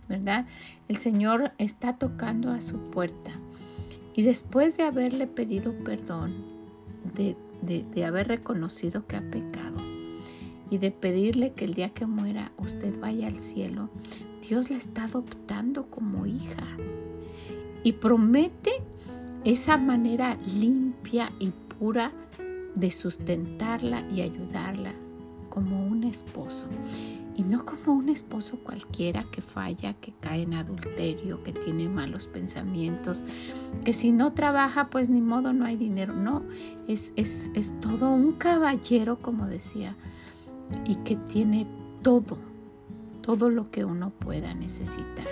¿verdad? 0.09 0.47
El 0.89 0.97
Señor 0.99 1.53
está 1.59 1.97
tocando 1.97 2.51
a 2.51 2.61
su 2.61 2.79
puerta. 2.91 3.33
Y 4.15 4.23
después 4.23 4.77
de 4.77 4.85
haberle 4.85 5.27
pedido 5.27 5.75
perdón, 5.85 6.33
de, 7.15 8.05
haber 8.05 8.29
reconocido 8.29 9.07
que 9.07 9.17
ha 9.17 9.31
pecado 9.31 9.77
y 10.71 10.79
de 10.79 10.91
pedirle 10.91 11.53
que 11.53 11.65
el 11.65 11.75
día 11.75 11.91
que 11.91 12.07
muera 12.07 12.53
usted 12.57 12.99
vaya 12.99 13.29
al 13.29 13.41
cielo, 13.41 13.89
Dios 14.49 14.71
la 14.71 14.77
está 14.77 15.05
adoptando 15.05 15.87
como 15.87 16.27
hija 16.27 16.67
y 17.83 17.93
promete 17.93 18.73
esa 19.45 19.77
manera 19.77 20.37
limpia 20.45 21.31
y 21.39 21.53
pura 21.79 22.13
de 22.75 22.91
sustentarla 22.91 24.05
y 24.11 24.21
ayudarla 24.21 24.93
como 25.49 25.87
un 25.87 26.05
esposo. 26.05 26.67
Y 27.35 27.43
no 27.43 27.65
como 27.65 27.93
un 27.95 28.09
esposo 28.09 28.59
cualquiera 28.59 29.25
que 29.31 29.43
falla, 29.43 29.95
que 29.95 30.13
cae 30.21 30.43
en 30.43 30.55
adulterio, 30.55 31.43
que 31.43 31.53
tiene 31.53 31.89
malos 31.89 32.27
pensamientos, 32.27 33.25
que 33.85 33.93
si 33.93 34.11
no 34.11 34.33
trabaja, 34.33 34.89
pues 34.89 35.11
ni 35.11 35.21
modo, 35.21 35.53
no 35.53 35.67
hay 35.67 35.77
dinero. 35.77 36.15
No, 36.15 36.43
es, 36.89 37.13
es, 37.17 37.51
es 37.55 37.79
todo 37.81 38.11
un 38.11 38.33
caballero, 38.33 39.19
como 39.21 39.47
decía, 39.47 39.97
y 40.85 40.97
que 40.97 41.17
tiene 41.17 41.67
todo, 42.03 42.39
todo 43.23 43.51
lo 43.51 43.71
que 43.71 43.85
uno 43.85 44.11
pueda 44.11 44.55
necesitar, 44.55 45.27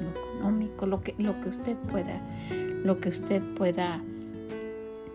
lo 0.00 0.10
económico, 0.20 0.86
lo 0.86 1.02
que, 1.02 1.14
lo 1.18 1.40
que 1.40 1.48
usted 1.48 1.76
pueda, 1.76 2.20
lo 2.84 3.00
que 3.00 3.08
usted 3.08 3.42
pueda 3.54 4.02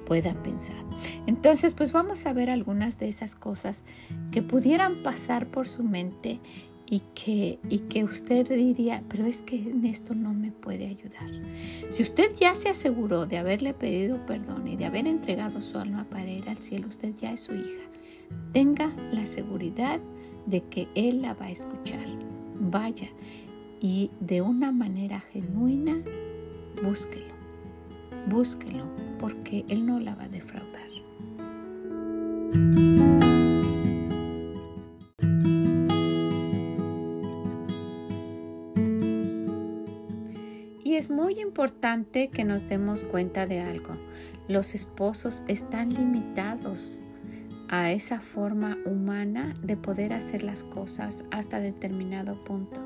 pueda 0.09 0.33
pensar. 0.33 0.75
Entonces, 1.27 1.75
pues 1.75 1.91
vamos 1.91 2.25
a 2.25 2.33
ver 2.33 2.49
algunas 2.49 2.97
de 2.97 3.07
esas 3.07 3.35
cosas 3.35 3.83
que 4.31 4.41
pudieran 4.41 5.03
pasar 5.03 5.45
por 5.45 5.67
su 5.67 5.83
mente 5.83 6.39
y 6.87 7.03
que, 7.13 7.59
y 7.69 7.79
que 7.81 8.03
usted 8.03 8.49
diría, 8.49 9.03
pero 9.07 9.25
es 9.25 9.43
que 9.43 9.57
en 9.57 9.85
esto 9.85 10.15
no 10.15 10.33
me 10.33 10.51
puede 10.51 10.87
ayudar. 10.87 11.29
Si 11.91 12.01
usted 12.01 12.35
ya 12.35 12.55
se 12.55 12.69
aseguró 12.69 13.27
de 13.27 13.37
haberle 13.37 13.75
pedido 13.75 14.25
perdón 14.25 14.67
y 14.67 14.75
de 14.75 14.85
haber 14.85 15.05
entregado 15.05 15.61
su 15.61 15.77
alma 15.77 16.07
para 16.09 16.27
ir 16.27 16.49
al 16.49 16.57
cielo, 16.57 16.87
usted 16.87 17.13
ya 17.15 17.31
es 17.31 17.41
su 17.41 17.53
hija. 17.53 17.83
Tenga 18.51 18.91
la 19.11 19.25
seguridad 19.25 19.99
de 20.45 20.61
que 20.61 20.87
Él 20.95 21.21
la 21.21 21.33
va 21.33 21.45
a 21.45 21.51
escuchar. 21.51 22.05
Vaya 22.59 23.09
y 23.79 24.11
de 24.19 24.41
una 24.41 24.71
manera 24.71 25.21
genuina, 25.21 26.01
búsquelo. 26.83 27.33
Búsquelo 28.27 28.85
porque 29.19 29.65
Él 29.69 29.85
no 29.85 29.99
la 29.99 30.15
va 30.15 30.23
a 30.23 30.29
defraudar. 30.29 30.89
Y 40.83 40.95
es 40.95 41.09
muy 41.09 41.39
importante 41.39 42.29
que 42.29 42.43
nos 42.43 42.67
demos 42.67 43.03
cuenta 43.03 43.45
de 43.45 43.61
algo. 43.61 43.95
Los 44.47 44.75
esposos 44.75 45.43
están 45.47 45.93
limitados 45.93 46.99
a 47.69 47.91
esa 47.91 48.19
forma 48.19 48.77
humana 48.85 49.55
de 49.61 49.77
poder 49.77 50.11
hacer 50.13 50.43
las 50.43 50.63
cosas 50.63 51.23
hasta 51.31 51.59
determinado 51.59 52.43
punto. 52.43 52.81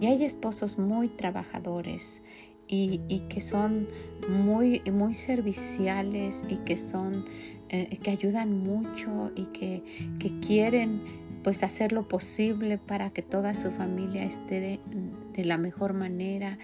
Y 0.00 0.06
hay 0.06 0.24
esposos 0.24 0.76
muy 0.76 1.08
trabajadores 1.08 2.20
y, 2.66 2.98
que 3.28 3.40
son 3.40 3.86
muy, 4.28 4.82
muy 4.90 5.14
serviciales 5.14 6.44
y 6.48 6.56
que 6.56 6.76
son 6.76 7.24
eh, 7.68 7.98
que 8.02 8.10
ayudan 8.10 8.58
mucho 8.58 9.30
y 9.36 9.44
que, 9.46 9.82
quieren 10.40 11.00
pues 11.44 11.62
hacer 11.62 11.92
lo 11.92 12.08
posible 12.08 12.78
para 12.78 13.10
que 13.10 13.22
toda 13.22 13.54
su 13.54 13.70
familia 13.70 14.22
esté 14.24 14.80
de, 15.34 15.44
la 15.44 15.58
mejor 15.58 15.92
manera 15.92 16.58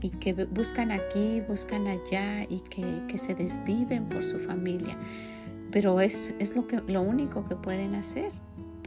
y 0.00 0.10
que 0.10 0.32
buscan 0.32 0.90
aquí, 0.90 1.42
buscan 1.46 1.86
allá 1.86 2.44
y 2.44 2.60
que, 2.70 2.84
que 3.08 3.18
se 3.18 3.34
desviven 3.34 4.08
por 4.08 4.24
su 4.24 4.38
familia 4.38 4.96
pero 5.72 6.00
es, 6.00 6.54
lo, 6.54 6.66
que, 6.66 6.80
lo 6.86 7.02
único 7.02 7.48
que 7.48 7.56
pueden 7.56 7.94
hacer, 7.94 8.30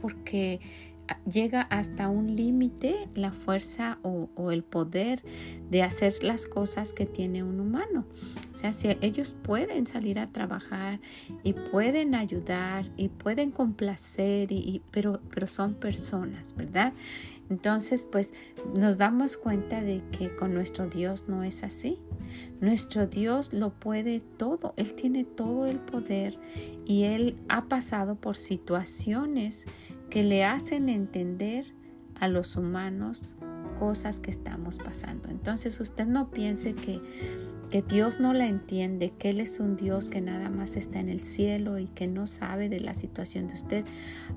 porque 0.00 0.60
llega 1.30 1.62
hasta 1.62 2.08
un 2.08 2.36
límite 2.36 3.08
la 3.14 3.32
fuerza 3.32 3.98
o, 4.02 4.28
el 4.50 4.62
poder 4.62 5.22
de 5.70 5.82
hacer 5.82 6.12
las 6.22 6.46
cosas 6.46 6.92
que 6.92 7.06
tiene 7.06 7.42
un 7.42 7.60
humano. 7.60 8.06
O 8.52 8.56
sea, 8.56 8.72
si 8.72 8.96
ellos 9.00 9.34
pueden 9.42 9.86
salir 9.86 10.18
a 10.18 10.30
trabajar 10.30 11.00
y 11.42 11.52
pueden 11.52 12.14
ayudar 12.14 12.90
y 12.96 13.08
pueden 13.08 13.50
complacer, 13.50 14.52
y, 14.52 14.82
pero, 14.90 15.20
pero 15.30 15.46
son 15.46 15.74
personas, 15.74 16.54
¿verdad? 16.54 16.92
Entonces, 17.48 18.06
pues 18.10 18.34
nos 18.74 18.98
damos 18.98 19.36
cuenta 19.36 19.82
de 19.82 20.02
que 20.10 20.34
con 20.34 20.54
nuestro 20.54 20.88
Dios 20.88 21.28
no 21.28 21.44
es 21.44 21.62
así. 21.62 21.98
Nuestro 22.60 23.06
Dios 23.06 23.52
lo 23.52 23.70
puede 23.70 24.20
todo, 24.20 24.74
Él 24.76 24.94
tiene 24.94 25.24
todo 25.24 25.66
el 25.66 25.78
poder 25.78 26.38
y 26.84 27.04
Él 27.04 27.36
ha 27.48 27.66
pasado 27.66 28.16
por 28.16 28.36
situaciones 28.36 29.66
que 30.10 30.22
le 30.22 30.44
hacen 30.44 30.88
entender 30.88 31.74
a 32.18 32.28
los 32.28 32.56
humanos 32.56 33.34
cosas 33.78 34.20
que 34.20 34.30
estamos 34.30 34.78
pasando. 34.78 35.28
Entonces 35.28 35.78
usted 35.80 36.06
no 36.06 36.30
piense 36.30 36.74
que, 36.74 37.00
que 37.70 37.82
Dios 37.82 38.20
no 38.20 38.32
la 38.32 38.46
entiende, 38.46 39.12
que 39.18 39.30
Él 39.30 39.40
es 39.40 39.60
un 39.60 39.76
Dios 39.76 40.08
que 40.08 40.20
nada 40.20 40.48
más 40.48 40.76
está 40.76 40.98
en 40.98 41.08
el 41.08 41.22
cielo 41.22 41.78
y 41.78 41.86
que 41.86 42.06
no 42.06 42.26
sabe 42.26 42.68
de 42.68 42.80
la 42.80 42.94
situación 42.94 43.48
de 43.48 43.54
usted. 43.54 43.84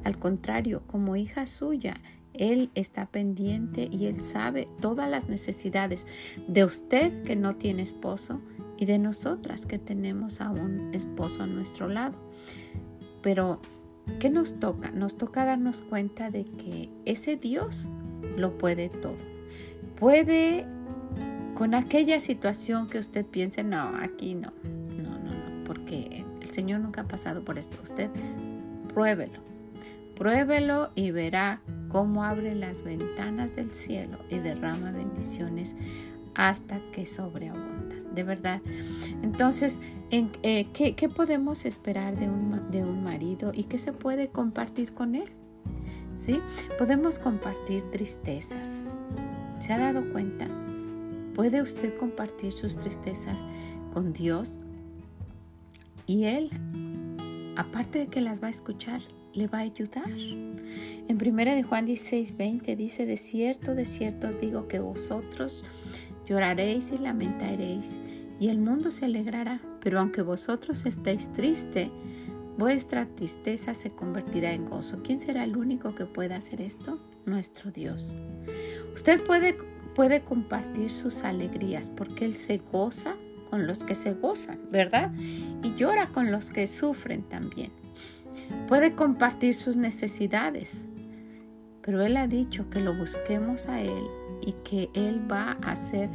Al 0.04 0.20
contrario, 0.20 0.84
como 0.88 1.16
hija 1.16 1.46
suya, 1.46 1.96
él 2.34 2.70
está 2.76 3.08
pendiente 3.08 3.90
y 3.92 4.06
Él 4.06 4.22
sabe 4.24 4.68
todas 4.80 5.10
las 5.10 5.28
necesidades 5.28 6.08
de 6.48 6.64
usted 6.64 7.24
que 7.24 7.36
no 7.36 7.56
tiene 7.56 7.82
esposo 7.82 8.40
y 8.78 8.86
de 8.86 8.98
nosotras 8.98 9.66
que 9.66 9.78
tenemos 9.78 10.40
a 10.40 10.50
un 10.52 10.94
esposo 10.94 11.44
a 11.44 11.48
nuestro 11.48 11.90
lado. 11.90 12.18
Pero, 13.22 13.62
¿qué 14.19 14.30
nos 14.30 14.60
toca? 14.60 14.91
Nos 14.91 15.17
toca 15.17 15.45
darnos 15.45 15.82
cuenta 15.82 16.32
de 16.32 16.45
que 16.45 16.89
ese 17.06 17.36
Dios 17.36 17.89
lo 18.38 18.58
puede 18.58 18.89
todo. 18.89 19.17
Puede 19.98 20.65
con 21.56 21.74
aquella 21.74 22.19
situación 22.19 22.88
que 22.88 23.00
usted 23.00 23.26
piense, 23.26 23.63
no, 23.63 23.91
aquí 24.02 24.36
no, 24.36 24.54
no, 24.98 25.19
no, 25.19 25.32
no, 25.32 25.63
porque 25.65 26.24
el 26.41 26.52
Señor 26.52 26.80
nunca 26.80 27.02
ha 27.02 27.08
pasado 27.08 27.43
por 27.43 27.58
esto. 27.58 27.78
Usted 27.84 28.10
pruébelo, 28.93 29.39
pruébelo 30.15 30.91
y 30.95 31.12
verá 31.12 31.62
cómo 31.89 32.24
abre 32.24 32.56
las 32.56 32.84
ventanas 32.84 33.56
del 33.56 33.72
cielo 33.72 34.19
y 34.30 34.39
derrama 34.39 34.91
bendiciones 34.91 35.76
hasta 36.36 36.80
que 36.93 37.06
sobreabunda. 37.06 37.69
De 38.20 38.26
verdad. 38.26 38.62
Entonces, 39.24 39.80
eh, 40.12 40.68
¿qué, 40.74 41.08
podemos 41.08 41.64
esperar 41.64 42.20
de 42.20 42.28
un, 42.28 42.70
de 42.70 42.84
un 42.84 43.02
marido 43.02 43.54
y 43.56 43.64
qué 43.64 43.78
se 43.78 43.94
puede 43.94 44.28
compartir 44.28 44.94
con 44.94 45.16
él? 45.16 45.30
¿Sí? 46.18 46.42
Podemos 46.78 47.18
compartir 47.18 47.84
tristezas. 47.92 48.90
¿Se 49.60 49.72
ha 49.72 49.78
dado 49.78 50.12
cuenta? 50.12 50.50
¿Puede 51.34 51.62
usted 51.62 51.98
compartir 51.98 52.52
sus 52.52 52.76
tristezas 52.76 53.46
con 53.94 54.12
Dios? 54.12 54.60
Y 56.06 56.26
Él, 56.26 56.50
aparte 57.56 58.00
de 58.00 58.08
que 58.08 58.20
las 58.20 58.44
va 58.44 58.48
a 58.48 58.52
escuchar, 58.52 59.00
le 59.32 59.48
va 59.48 59.60
a 59.60 59.62
ayudar. 59.62 60.12
En 60.12 61.18
1 61.26 61.56
de 61.56 61.64
Juan 61.64 61.86
16, 61.86 62.36
20 62.36 62.76
dice, 62.76 63.06
de 63.06 63.16
cierto, 63.16 63.76
de 63.76 63.86
cierto 63.86 64.28
os 64.28 64.42
digo 64.42 64.68
que 64.68 64.80
vosotros 64.80 65.64
lloraréis 66.30 66.92
y 66.92 67.00
lamentaréis, 67.00 68.00
y 68.39 68.50
el 68.50 68.60
mundo 68.60 68.92
se 68.92 69.06
alegrará, 69.06 69.60
pero 69.82 70.00
aunque 70.00 70.22
vosotros 70.22 70.86
estéis 70.86 71.34
triste, 71.34 71.92
vuestra 72.58 73.08
tristeza 73.08 73.74
se 73.74 73.89
convertirá 73.89 74.54
en 74.54 74.65
gozo. 74.65 75.02
¿Quién 75.04 75.20
será 75.20 75.44
el 75.44 75.58
único 75.58 75.96
que 75.96 76.06
pueda 76.06 76.36
hacer 76.36 76.62
esto? 76.62 77.00
Nuestro 77.26 77.72
Dios. 77.72 78.15
Usted 78.94 79.22
puede, 79.26 79.58
puede 79.96 80.22
compartir 80.22 80.92
sus 80.92 81.24
alegrías 81.24 81.89
porque 81.89 82.26
Él 82.26 82.36
se 82.36 82.60
goza 82.60 83.15
con 83.50 83.65
los 83.65 83.84
que 83.84 83.96
se 83.96 84.13
gozan, 84.13 84.60
¿verdad? 84.72 85.12
Y 85.63 85.74
llora 85.74 86.12
con 86.12 86.32
los 86.32 86.52
que 86.52 86.68
sufren 86.68 87.24
también. 87.24 87.72
Puede 88.68 88.94
compartir 88.94 89.56
sus 89.56 89.78
necesidades, 89.78 90.88
pero 91.82 92.04
Él 92.04 92.18
ha 92.18 92.28
dicho 92.28 92.70
que 92.70 92.82
lo 92.82 92.96
busquemos 92.96 93.68
a 93.68 93.82
Él 93.82 94.19
y 94.41 94.54
que 94.63 94.89
Él 94.93 95.30
va 95.32 95.58
a 95.62 95.71
hacer, 95.71 96.10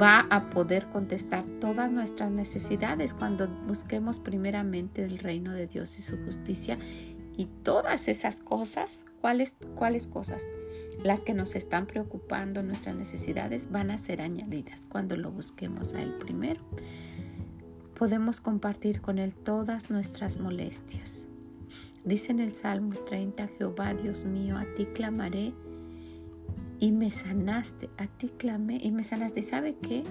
va 0.00 0.26
a 0.30 0.50
poder 0.50 0.86
contestar 0.88 1.44
todas 1.60 1.90
nuestras 1.90 2.30
necesidades 2.30 3.14
cuando 3.14 3.48
busquemos 3.66 4.18
primeramente 4.18 5.04
el 5.04 5.18
reino 5.18 5.52
de 5.52 5.66
Dios 5.66 5.98
y 5.98 6.02
su 6.02 6.16
justicia 6.24 6.78
y 7.36 7.46
todas 7.62 8.08
esas 8.08 8.40
cosas, 8.40 9.04
¿cuáles, 9.20 9.56
cuáles 9.74 10.06
cosas? 10.06 10.46
Las 11.02 11.24
que 11.24 11.34
nos 11.34 11.56
están 11.56 11.86
preocupando, 11.86 12.62
nuestras 12.62 12.94
necesidades, 12.94 13.70
van 13.70 13.90
a 13.90 13.98
ser 13.98 14.20
añadidas 14.20 14.82
cuando 14.88 15.16
lo 15.16 15.32
busquemos 15.32 15.94
a 15.94 16.02
Él 16.02 16.14
primero. 16.20 16.62
Podemos 17.98 18.40
compartir 18.40 19.00
con 19.00 19.18
Él 19.18 19.34
todas 19.34 19.90
nuestras 19.90 20.38
molestias. 20.38 21.28
Dice 22.04 22.32
en 22.32 22.40
el 22.40 22.54
Salmo 22.54 22.92
30, 23.06 23.48
Jehová 23.48 23.94
Dios 23.94 24.24
mío, 24.24 24.58
a 24.58 24.64
ti 24.76 24.86
clamaré 24.86 25.54
y 26.84 26.92
me 26.92 27.10
sanaste, 27.10 27.88
a 27.96 28.06
ti 28.06 28.28
clamé 28.28 28.78
y 28.78 28.90
me 28.90 29.04
sanaste. 29.04 29.42
¿Sabe 29.42 29.74
qué? 29.80 30.04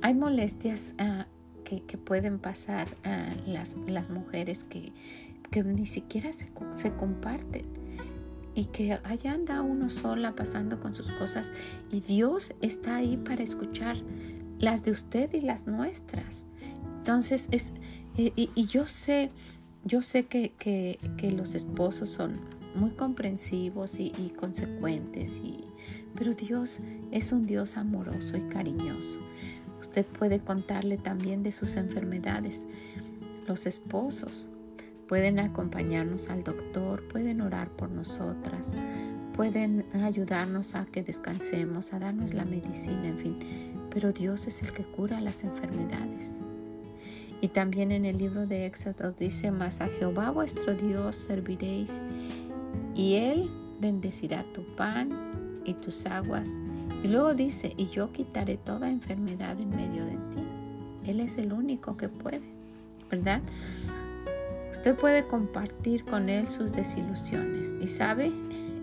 Hay 0.00 0.14
molestias 0.14 0.94
ah, 0.98 1.26
que, 1.64 1.80
pueden 1.98 2.38
pasar 2.38 2.86
a 3.02 3.34
las, 3.48 3.74
las, 3.88 4.08
mujeres 4.08 4.62
que, 4.62 4.92
que, 5.50 5.64
ni 5.64 5.84
siquiera 5.84 6.32
se, 6.32 6.46
se 6.76 6.92
comparten. 6.92 7.66
y 8.54 8.66
que 8.66 8.92
allá 9.02 9.32
anda 9.32 9.60
uno 9.60 9.90
sola 9.90 10.36
pasando 10.36 10.78
con 10.78 10.94
sus 10.94 11.10
cosas 11.10 11.52
y 11.90 11.98
Dios 11.98 12.54
está 12.62 12.94
ahí 12.94 13.16
para 13.16 13.42
escuchar 13.42 13.96
las 14.60 14.84
de 14.84 14.92
usted 14.92 15.34
y 15.34 15.40
las 15.40 15.66
nuestras. 15.66 16.46
Entonces 16.98 17.48
es, 17.50 17.74
y, 18.16 18.66
yo 18.66 18.86
sé, 18.86 19.32
yo 19.84 20.00
sé 20.00 20.26
que, 20.26 20.52
que, 20.58 21.30
los 21.32 21.56
esposos 21.56 22.08
son 22.08 22.38
muy 22.76 22.90
comprensivos 22.90 23.98
y, 23.98 24.32
consecuentes, 24.38 25.40
y, 25.42 25.64
pero 26.14 26.34
Dios 26.34 26.80
es 27.10 27.32
un 27.32 27.46
Dios 27.46 27.76
amoroso 27.76 28.36
y 28.36 28.42
cariñoso. 28.42 29.18
Usted 29.80 30.06
puede 30.06 30.40
contarle 30.40 30.96
también 30.96 31.42
de 31.42 31.52
sus 31.52 31.76
enfermedades. 31.76 32.66
Los 33.46 33.66
esposos 33.66 34.44
pueden 35.08 35.38
acompañarnos 35.38 36.28
al 36.28 36.42
doctor, 36.44 37.06
pueden 37.08 37.40
orar 37.40 37.70
por 37.70 37.90
nosotras, 37.90 38.72
pueden 39.34 39.84
ayudarnos 39.94 40.74
a 40.74 40.86
que 40.86 41.02
descansemos, 41.02 41.92
a 41.92 41.98
darnos 41.98 42.34
la 42.34 42.44
medicina, 42.44 43.08
en 43.08 43.18
fin. 43.18 43.36
Pero 43.90 44.12
Dios 44.12 44.46
es 44.46 44.62
el 44.62 44.72
que 44.72 44.84
cura 44.84 45.20
las 45.20 45.44
enfermedades. 45.44 46.40
Y 47.40 47.48
también 47.48 47.92
en 47.92 48.06
el 48.06 48.18
libro 48.18 48.46
de 48.46 48.66
Éxodo 48.66 49.12
dice, 49.12 49.50
mas 49.50 49.80
a 49.80 49.88
Jehová 49.88 50.30
vuestro 50.30 50.74
Dios 50.74 51.16
serviréis 51.16 52.00
y 52.96 53.14
Él 53.14 53.50
bendecirá 53.80 54.44
tu 54.54 54.62
pan 54.74 55.60
y 55.64 55.74
tus 55.74 56.06
aguas. 56.06 56.60
Y 57.04 57.08
luego 57.08 57.34
dice, 57.34 57.74
y 57.76 57.88
yo 57.88 58.10
quitaré 58.10 58.56
toda 58.56 58.88
enfermedad 58.88 59.60
en 59.60 59.70
medio 59.70 60.04
de 60.04 60.16
ti. 60.34 60.42
Él 61.04 61.20
es 61.20 61.36
el 61.36 61.52
único 61.52 61.96
que 61.96 62.08
puede, 62.08 62.42
¿verdad? 63.10 63.42
Usted 64.72 64.96
puede 64.96 65.26
compartir 65.26 66.04
con 66.04 66.28
Él 66.28 66.48
sus 66.48 66.72
desilusiones 66.72 67.76
y 67.80 67.86
sabe, 67.86 68.32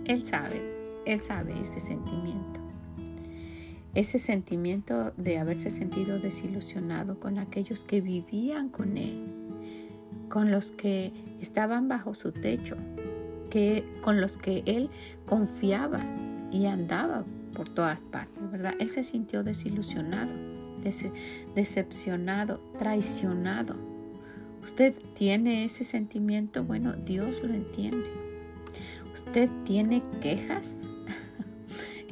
Él 0.06 0.26
sabe, 0.26 0.62
Él 1.06 1.22
sabe 1.22 1.54
ese 1.60 1.80
sentimiento. 1.80 2.60
Ese 3.94 4.20
sentimiento 4.20 5.12
de 5.18 5.38
haberse 5.38 5.70
sentido 5.70 6.20
desilusionado 6.20 7.20
con 7.20 7.38
aquellos 7.38 7.84
que 7.84 8.02
vivían 8.02 8.70
con 8.70 8.98
Él, 8.98 9.24
con 10.30 10.50
los 10.50 10.72
que 10.72 11.14
estaban 11.40 11.88
bajo 11.88 12.16
su 12.16 12.32
techo, 12.32 12.76
con 14.02 14.20
los 14.20 14.38
que 14.38 14.64
Él 14.66 14.90
confiaba 15.26 16.04
y 16.52 16.66
andaba 16.66 17.24
por 17.54 17.70
todas 17.70 18.02
partes, 18.02 18.50
¿verdad? 18.52 18.74
Él 18.80 18.90
se 18.90 19.04
sintió 19.04 19.44
desilusionado, 19.44 20.32
decepcionado, 21.56 22.60
traicionado. 22.80 23.76
¿Usted 24.64 24.94
tiene 25.14 25.66
ese 25.66 25.84
sentimiento? 25.84 26.64
Bueno, 26.64 26.94
Dios 26.94 27.44
lo 27.44 27.54
entiende. 27.54 28.10
¿Usted 29.14 29.50
tiene 29.66 30.02
quejas? 30.22 30.84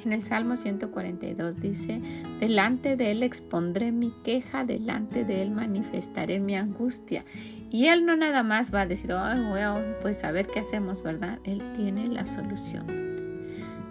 En 0.04 0.14
el 0.14 0.24
Salmo 0.24 0.56
142 0.56 1.62
dice, 1.62 2.02
delante 2.40 2.96
de 2.96 3.12
Él 3.12 3.22
expondré 3.22 3.92
mi 3.92 4.12
queja, 4.24 4.64
delante 4.64 5.26
de 5.26 5.44
Él 5.44 5.52
manifestaré 5.52 6.40
mi 6.40 6.56
angustia. 6.56 7.24
Y 7.70 7.86
Él 7.88 8.06
no 8.06 8.16
nada 8.16 8.42
más 8.42 8.74
va 8.74 8.82
a 8.82 8.86
decir, 8.88 9.14
oh, 9.14 9.76
pues 10.02 10.24
a 10.24 10.32
ver 10.32 10.48
qué 10.48 10.60
hacemos, 10.60 11.04
¿verdad? 11.04 11.40
Él 11.44 11.62
tiene 11.74 12.08
la 12.08 12.26
solución. 12.26 12.86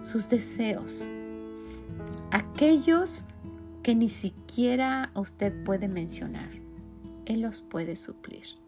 Sus 0.02 0.28
deseos, 0.28 1.08
aquellos 2.32 3.24
que 3.82 3.94
ni 3.94 4.08
siquiera 4.08 5.10
usted 5.14 5.52
puede 5.64 5.88
mencionar, 5.88 6.50
Él 7.26 7.42
los 7.42 7.60
puede 7.60 7.94
suplir. 7.94 8.59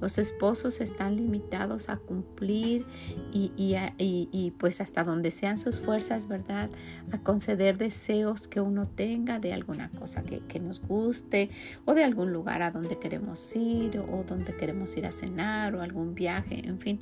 Los 0.00 0.18
esposos 0.18 0.80
están 0.80 1.16
limitados 1.16 1.88
a 1.88 1.96
cumplir 1.96 2.84
y, 3.32 4.52
pues 4.58 4.80
hasta 4.80 5.04
donde 5.04 5.30
sean 5.30 5.56
sus 5.56 5.78
fuerzas, 5.78 6.28
¿verdad? 6.28 6.68
A 7.10 7.18
conceder 7.18 7.78
deseos 7.78 8.48
que 8.48 8.60
uno 8.60 8.86
tenga 8.86 9.38
de 9.38 9.52
alguna 9.52 9.90
cosa 9.90 10.22
que, 10.22 10.60
nos 10.60 10.80
guste 10.80 11.50
o 11.84 11.94
de 11.94 12.04
algún 12.04 12.32
lugar 12.32 12.62
a 12.62 12.70
donde 12.70 12.98
queremos 12.98 13.54
ir 13.56 13.98
o 13.98 14.24
donde 14.24 14.52
queremos 14.52 14.96
ir 14.96 15.06
a 15.06 15.12
cenar 15.12 15.74
o 15.74 15.82
algún 15.82 16.14
viaje, 16.14 16.66
en 16.66 16.78
fin. 16.78 17.00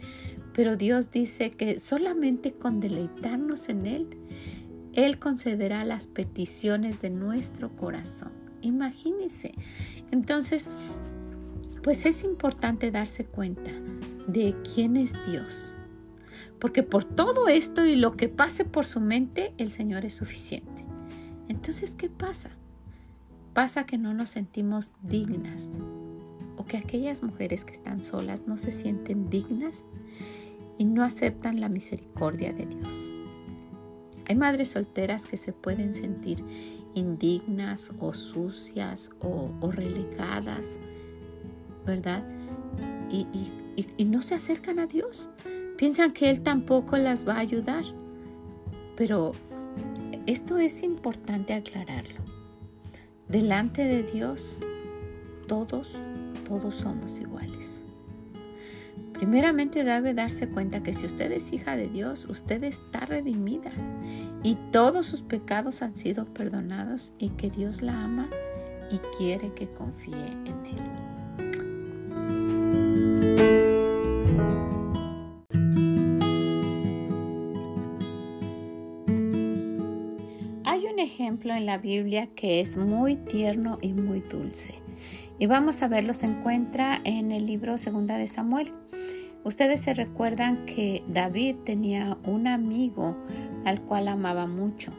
Pero 0.55 0.77
Dios 0.77 1.11
dice 1.11 1.51
que 1.51 1.79
solamente 1.81 2.53
con 2.53 2.81
deleitarnos 2.81 3.69
en 3.69 3.87
Él, 3.87 4.17
Él 4.93 5.19
concederá 5.19 5.85
las 5.85 6.07
peticiones 6.07 7.01
de 7.01 7.11
nuestro 7.11 7.75
corazón. 7.77 8.31
Imagínense. 8.61 9.53
Entonces, 10.13 10.71
pues 11.83 12.07
es 12.07 12.23
importante 12.25 12.91
darse 12.91 13.25
cuenta 13.25 13.73
de 14.27 14.55
quién 14.75 14.97
es 14.97 15.15
Dios. 15.27 15.75
Porque 16.61 16.83
por 16.83 17.05
todo 17.05 17.49
esto 17.49 17.85
y 17.85 17.97
lo 17.97 18.17
que 18.17 18.29
pase 18.29 18.65
por 18.65 18.87
su 18.87 19.01
mente, 19.01 19.53
el 19.59 19.73
Señor 19.73 20.05
es 20.05 20.15
suficiente. 20.15 20.85
Entonces, 21.49 21.97
¿qué 21.97 22.09
pasa? 22.09 22.51
Pasa 23.53 23.85
que 23.85 23.99
no 23.99 24.15
nos 24.15 24.31
sentimos 24.31 24.93
dignas 25.03 25.79
o 26.57 26.65
que 26.65 26.77
aquellas 26.77 27.23
mujeres 27.23 27.65
que 27.65 27.73
están 27.73 28.03
solas 28.03 28.47
no 28.47 28.57
se 28.57 28.71
sienten 28.71 29.29
dignas 29.29 29.85
y 30.79 30.85
no 30.85 31.03
aceptan 31.03 31.61
la 31.61 31.69
misericordia 31.69 32.53
de 32.53 32.67
Dios. 32.67 33.13
Hay 34.29 34.37
madres 34.37 34.71
solteras 34.71 35.27
que 35.27 35.37
se 35.37 35.53
pueden 35.53 35.93
sentir 35.93 36.45
indignas 36.95 37.93
o 37.99 38.15
sucias 38.15 39.11
o, 39.19 39.51
o 39.61 39.73
relegadas 39.73 40.79
¿verdad? 41.85 42.25
Y, 43.11 44.05
no 44.05 44.23
se 44.23 44.35
acercan 44.35 44.79
a 44.79 44.87
Dios. 44.87 45.29
Piensan 45.77 46.13
que 46.13 46.31
Él 46.31 46.43
tampoco 46.43 46.97
las 46.97 47.27
va 47.27 47.35
a 47.35 47.41
ayudar. 47.41 47.85
Pero 48.97 49.33
esto 50.27 50.59
es 50.59 50.83
importante 50.83 51.55
aclararlo. 51.55 52.21
Delante 53.29 53.85
de 53.85 54.03
Dios, 54.03 54.61
todos, 55.47 55.97
todos 56.47 56.75
somos 56.75 57.19
iguales. 57.21 57.85
Primeramente 59.13 59.85
debe 59.85 60.15
darse 60.15 60.49
cuenta 60.49 60.83
que 60.83 60.93
si 60.95 61.07
usted 61.07 61.31
es 61.31 61.53
hija 61.53 61.77
de 61.77 61.89
Dios, 61.89 62.27
usted 62.29 62.65
está 62.65 63.07
redimida 63.07 63.71
y 64.43 64.57
todos 64.73 65.07
sus 65.07 65.23
pecados 65.23 65.83
han 65.83 65.97
sido 65.97 66.25
perdonados 66.27 67.15
y 67.19 67.31
que 67.31 67.49
Dios 67.49 67.83
la 67.83 68.03
ama 68.03 68.29
y 68.91 68.99
quiere 69.17 69.53
que 69.55 69.69
confíe 69.69 70.27
en 70.45 70.67
Él. 70.67 71.02
Ejemplo 81.03 81.55
en 81.55 81.67
la 81.67 81.79
Biblia 81.79 82.27
que 82.35 82.61
es 82.61 82.77
muy 82.77 83.17
tierno 83.17 83.79
y 83.81 83.93
muy 83.93 84.21
dulce. 84.21 84.75
Y 85.39 85.47
vamos 85.47 85.83
a 85.83 85.89
verlo, 85.89 86.15
se 86.15 86.27
encuentra 86.27 87.01
en 87.05 87.33
el 87.33 87.47
libro 87.47 87.79
Segunda 87.79 88.17
de 88.17 88.27
Samuel. 88.27 88.73
Ustedes 89.45 89.81
se 89.81 89.95
recuerdan 89.95 90.67
que 90.67 91.03
David 91.09 91.57
tenía 91.65 92.17
un 92.25 92.47
amigo 92.47 93.17
al 93.65 93.81
cual 93.83 94.09
amaba 94.09 94.47
mucho. 94.47 94.93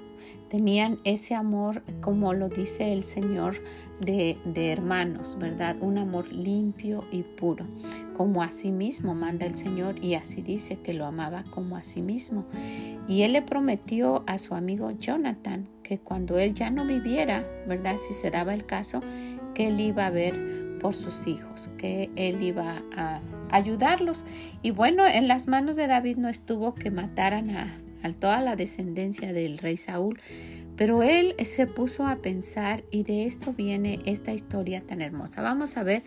Tenían 0.53 0.99
ese 1.03 1.33
amor, 1.33 1.81
como 1.99 2.35
lo 2.35 2.47
dice 2.47 2.93
el 2.93 3.01
Señor, 3.01 3.55
de, 3.99 4.37
de 4.45 4.71
hermanos, 4.71 5.35
¿verdad? 5.39 5.75
Un 5.81 5.97
amor 5.97 6.31
limpio 6.31 7.03
y 7.11 7.23
puro, 7.23 7.65
como 8.15 8.43
a 8.43 8.49
sí 8.49 8.71
mismo 8.71 9.15
manda 9.15 9.47
el 9.47 9.57
Señor 9.57 9.95
y 10.05 10.13
así 10.13 10.43
dice 10.43 10.75
que 10.75 10.93
lo 10.93 11.07
amaba 11.07 11.43
como 11.49 11.75
a 11.75 11.81
sí 11.81 12.03
mismo. 12.03 12.45
Y 13.07 13.23
él 13.23 13.33
le 13.33 13.41
prometió 13.41 14.23
a 14.27 14.37
su 14.37 14.53
amigo 14.53 14.91
Jonathan 14.91 15.67
que 15.81 15.97
cuando 15.97 16.37
él 16.37 16.53
ya 16.53 16.69
no 16.69 16.85
viviera, 16.85 17.43
¿verdad? 17.67 17.95
Si 17.97 18.13
se 18.13 18.29
daba 18.29 18.53
el 18.53 18.67
caso, 18.67 19.01
que 19.55 19.69
él 19.69 19.79
iba 19.79 20.05
a 20.05 20.11
ver 20.11 20.77
por 20.79 20.93
sus 20.93 21.25
hijos, 21.25 21.71
que 21.79 22.11
él 22.15 22.43
iba 22.43 22.83
a 22.95 23.21
ayudarlos. 23.49 24.27
Y 24.61 24.69
bueno, 24.69 25.07
en 25.07 25.27
las 25.27 25.47
manos 25.47 25.77
de 25.77 25.87
David 25.87 26.17
no 26.17 26.29
estuvo 26.29 26.75
que 26.75 26.91
mataran 26.91 27.49
a, 27.49 27.82
a 28.03 28.13
toda 28.13 28.41
la 28.41 28.55
descendencia 28.55 29.33
del 29.33 29.57
rey 29.57 29.77
Saúl, 29.77 30.19
pero 30.75 31.03
él 31.03 31.35
se 31.45 31.67
puso 31.67 32.05
a 32.05 32.17
pensar 32.17 32.83
y 32.91 33.03
de 33.03 33.25
esto 33.25 33.53
viene 33.53 34.01
esta 34.05 34.33
historia 34.33 34.81
tan 34.81 35.01
hermosa. 35.01 35.41
Vamos 35.41 35.77
a 35.77 35.83
ver 35.83 36.03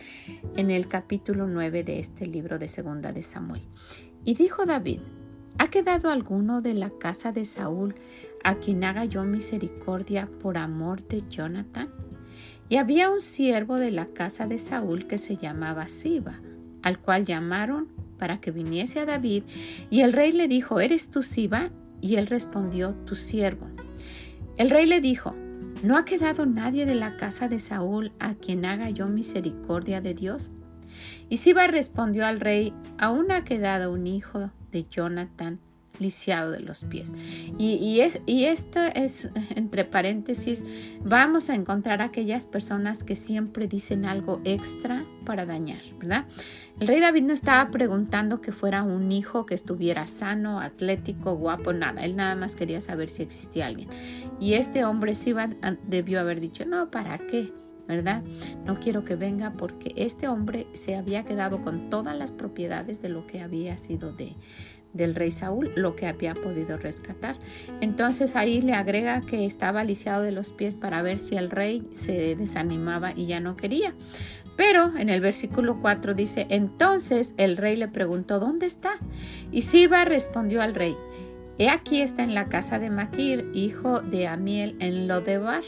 en 0.57 0.71
el 0.71 0.89
capítulo 0.89 1.47
9 1.47 1.85
de 1.85 1.99
este 1.99 2.27
libro 2.27 2.59
de 2.59 2.69
Segunda 2.69 3.13
de 3.13 3.23
Samuel. 3.23 3.63
Y 4.25 4.35
dijo 4.35 4.67
David, 4.67 5.01
¿ha 5.59 5.69
quedado 5.69 6.11
alguno 6.11 6.61
de 6.61 6.75
la 6.75 6.91
casa 6.91 7.33
de 7.33 7.45
Saúl 7.45 7.95
a 8.45 8.57
quien 8.57 8.85
haga 8.85 9.05
yo 9.05 9.25
misericordia 9.25 10.29
por 10.43 10.59
amor 10.59 11.07
de 11.07 11.23
Jonathan? 11.31 11.91
Y 12.69 12.77
había 12.77 13.11
un 13.11 13.21
siervo 13.21 13.77
de 13.77 13.93
la 13.93 14.07
casa 14.07 14.47
de 14.47 14.59
Saúl 14.59 15.07
que 15.07 15.19
se 15.19 15.37
llamaba 15.37 15.89
Siba, 15.89 16.41
al 16.83 16.99
cual 16.99 17.25
llamaron 17.25 17.89
para 18.19 18.41
que 18.41 18.51
viniese 18.51 18.99
a 19.01 19.07
David, 19.07 19.45
y 19.91 20.01
el 20.01 20.13
rey 20.13 20.33
le 20.33 20.49
dijo, 20.49 20.81
¿eres 20.81 21.11
tú 21.11 21.23
Siba? 21.23 21.71
Y 22.07 22.15
él 22.15 22.29
respondió, 22.29 22.95
tu 23.05 23.17
siervo. 23.17 23.67
El 24.57 24.71
rey 24.71 24.87
le 24.87 25.01
dijo, 25.01 25.35
¿no 25.83 25.99
ha 25.99 26.05
quedado 26.05 26.47
nadie 26.47 26.87
de 26.87 26.95
la 26.95 27.17
casa 27.17 27.49
de 27.49 27.59
Saúl 27.59 28.13
a 28.21 28.37
quien 28.37 28.65
haga 28.65 28.91
yo 28.91 29.09
misericordia 29.09 30.01
de 30.01 30.15
Dios? 30.15 30.53
Y 31.29 31.39
Siba 31.39 31.67
respondió 31.67 32.25
al 32.25 32.39
rey, 32.39 32.73
aún 32.97 33.33
ha 33.33 33.43
quedado 33.43 33.93
un 33.93 34.07
hijo 34.07 34.53
de 34.71 34.87
Jonathan, 34.89 35.59
lisiado 36.01 36.51
de 36.51 36.61
los 36.61 36.85
pies. 36.85 37.13
Y, 37.59 38.01
es, 38.01 38.21
y 38.27 38.45
es, 38.45 38.69
entre 39.55 39.85
paréntesis, 39.85 40.65
vamos 41.05 41.51
a 41.51 41.55
encontrar 41.55 42.03
aquellas 42.03 42.47
personas 42.47 43.05
que 43.05 43.17
siempre 43.17 43.69
dicen 43.69 44.05
algo 44.05 44.41
extra 44.45 45.05
para 45.25 45.47
dañar, 45.47 45.83
¿verdad? 45.99 46.27
El 46.79 46.89
rey 46.89 47.01
David 47.01 47.23
no 47.23 47.33
estaba 47.33 47.71
preguntando 47.71 48.41
que 48.41 48.53
fuera 48.53 48.83
un 48.83 49.11
hijo 49.11 49.47
que 49.47 49.55
estuviera 49.55 50.07
sano, 50.07 50.61
atlético, 50.61 51.35
guapo, 51.35 51.73
nada. 51.73 52.05
Él 52.05 52.17
nada 52.17 52.35
más 52.35 52.55
quería 52.55 52.81
saber 52.81 53.09
si 53.09 53.23
existía 53.23 53.67
alguien. 53.67 53.89
Y 54.39 54.55
este 54.55 54.85
hombre 54.85 55.15
sí 55.15 55.35
debió 55.87 56.21
haber 56.21 56.41
dicho, 56.41 56.67
no, 56.67 56.91
¿para 56.91 57.19
qué? 57.19 57.53
¿verdad? 57.87 58.23
No 58.65 58.81
quiero 58.81 59.05
que 59.05 59.17
venga 59.17 59.53
porque 59.53 59.93
este 59.97 60.29
hombre 60.29 60.67
se 60.73 60.97
había 60.97 61.25
quedado 61.25 61.63
con 61.63 61.89
todas 61.89 62.17
las 62.17 62.33
propiedades 62.33 63.01
de 63.01 63.09
lo 63.09 63.27
que 63.27 63.41
había 63.41 63.79
sido 63.79 64.13
de, 64.13 64.35
del 64.97 65.15
rey 65.15 65.31
Saúl, 65.31 65.71
lo 65.77 65.97
que 65.97 66.07
había 66.07 66.35
podido 66.35 66.77
rescatar. 66.77 67.37
Entonces 67.81 68.37
ahí 68.37 68.61
le 68.61 68.73
agrega 68.73 69.21
que 69.21 69.47
estaba 69.47 69.85
lisiado 69.85 70.23
de 70.23 70.33
los 70.33 70.53
pies 70.53 70.75
para 70.75 71.03
ver 71.03 71.19
si 71.19 71.37
el 71.37 71.51
rey 71.51 71.87
se 71.91 72.37
desanimaba 72.37 73.13
y 73.15 73.27
ya 73.27 73.41
no 73.41 73.57
quería. 73.57 73.95
Pero 74.57 74.97
en 74.97 75.11
el 75.11 75.21
versículo 75.21 75.81
4 75.81 76.15
dice, 76.15 76.47
entonces 76.49 77.35
el 77.37 77.57
rey 77.57 77.77
le 77.77 77.89
preguntó, 77.89 78.41
¿dónde 78.41 78.67
está? 78.67 78.93
Y 79.53 79.63
Siba 79.63 80.05
respondió 80.05 80.63
al 80.63 80.75
rey, 80.75 80.97
he 81.59 81.69
aquí 81.69 82.01
está 82.01 82.25
en 82.25 82.35
la 82.35 82.49
casa 82.49 82.79
de 82.79 82.91
Maquir, 82.91 83.51
hijo 83.53 84.01
de 84.01 84.27
Amiel, 84.27 84.77
en 84.81 85.09
Lodebar. 85.09 85.63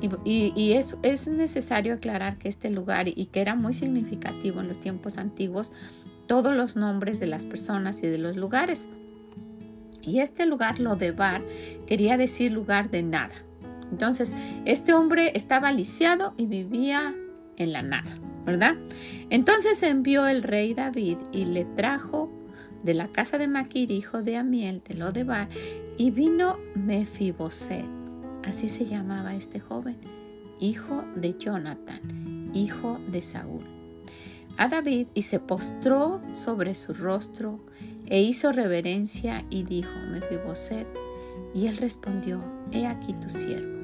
Y, 0.00 0.52
y, 0.54 0.72
es, 0.74 0.96
es, 1.02 1.26
necesario 1.26 1.94
aclarar 1.94 2.38
que 2.38 2.48
este 2.48 2.70
lugar, 2.70 3.08
y 3.08 3.26
que 3.26 3.40
era 3.40 3.54
muy 3.54 3.74
significativo 3.74 4.60
en 4.60 4.68
los 4.68 4.78
tiempos 4.78 5.18
antiguos, 5.18 5.72
todos 6.28 6.54
los 6.54 6.76
nombres 6.76 7.18
de 7.18 7.26
las 7.26 7.44
personas 7.44 8.04
y 8.04 8.06
de 8.06 8.18
los 8.18 8.36
lugares. 8.36 8.88
Y 10.02 10.20
este 10.20 10.46
lugar, 10.46 10.78
lo 10.78 10.94
de 10.94 11.10
bar, 11.10 11.42
quería 11.86 12.16
decir 12.16 12.52
lugar 12.52 12.90
de 12.90 13.02
nada. 13.02 13.34
Entonces, 13.90 14.36
este 14.64 14.92
hombre 14.92 15.32
estaba 15.34 15.72
lisiado 15.72 16.34
y 16.36 16.46
vivía 16.46 17.14
en 17.56 17.72
la 17.72 17.82
nada, 17.82 18.14
¿verdad? 18.44 18.76
Entonces 19.30 19.82
envió 19.82 20.26
el 20.28 20.42
rey 20.42 20.74
David 20.74 21.16
y 21.32 21.46
le 21.46 21.64
trajo 21.64 22.30
de 22.84 22.94
la 22.94 23.08
casa 23.08 23.38
de 23.38 23.48
Maquir, 23.48 23.90
hijo 23.90 24.22
de 24.22 24.36
Amiel, 24.36 24.82
de 24.86 24.94
Lodebar, 24.94 25.48
y 25.96 26.10
vino 26.10 26.58
Mefiboset, 26.76 27.84
así 28.44 28.68
se 28.68 28.84
llamaba 28.84 29.34
este 29.34 29.58
joven, 29.58 29.96
hijo 30.60 31.04
de 31.16 31.36
Jonathan, 31.36 32.50
hijo 32.54 33.00
de 33.10 33.22
Saúl 33.22 33.77
a 34.58 34.68
David 34.68 35.06
y 35.14 35.22
se 35.22 35.38
postró 35.38 36.20
sobre 36.34 36.74
su 36.74 36.92
rostro 36.92 37.60
e 38.06 38.20
hizo 38.20 38.50
reverencia 38.52 39.44
y 39.50 39.62
dijo, 39.62 39.92
Mefiboset, 40.10 40.86
y 41.54 41.68
él 41.68 41.76
respondió, 41.76 42.42
he 42.72 42.86
aquí 42.86 43.14
tu 43.14 43.30
siervo. 43.30 43.78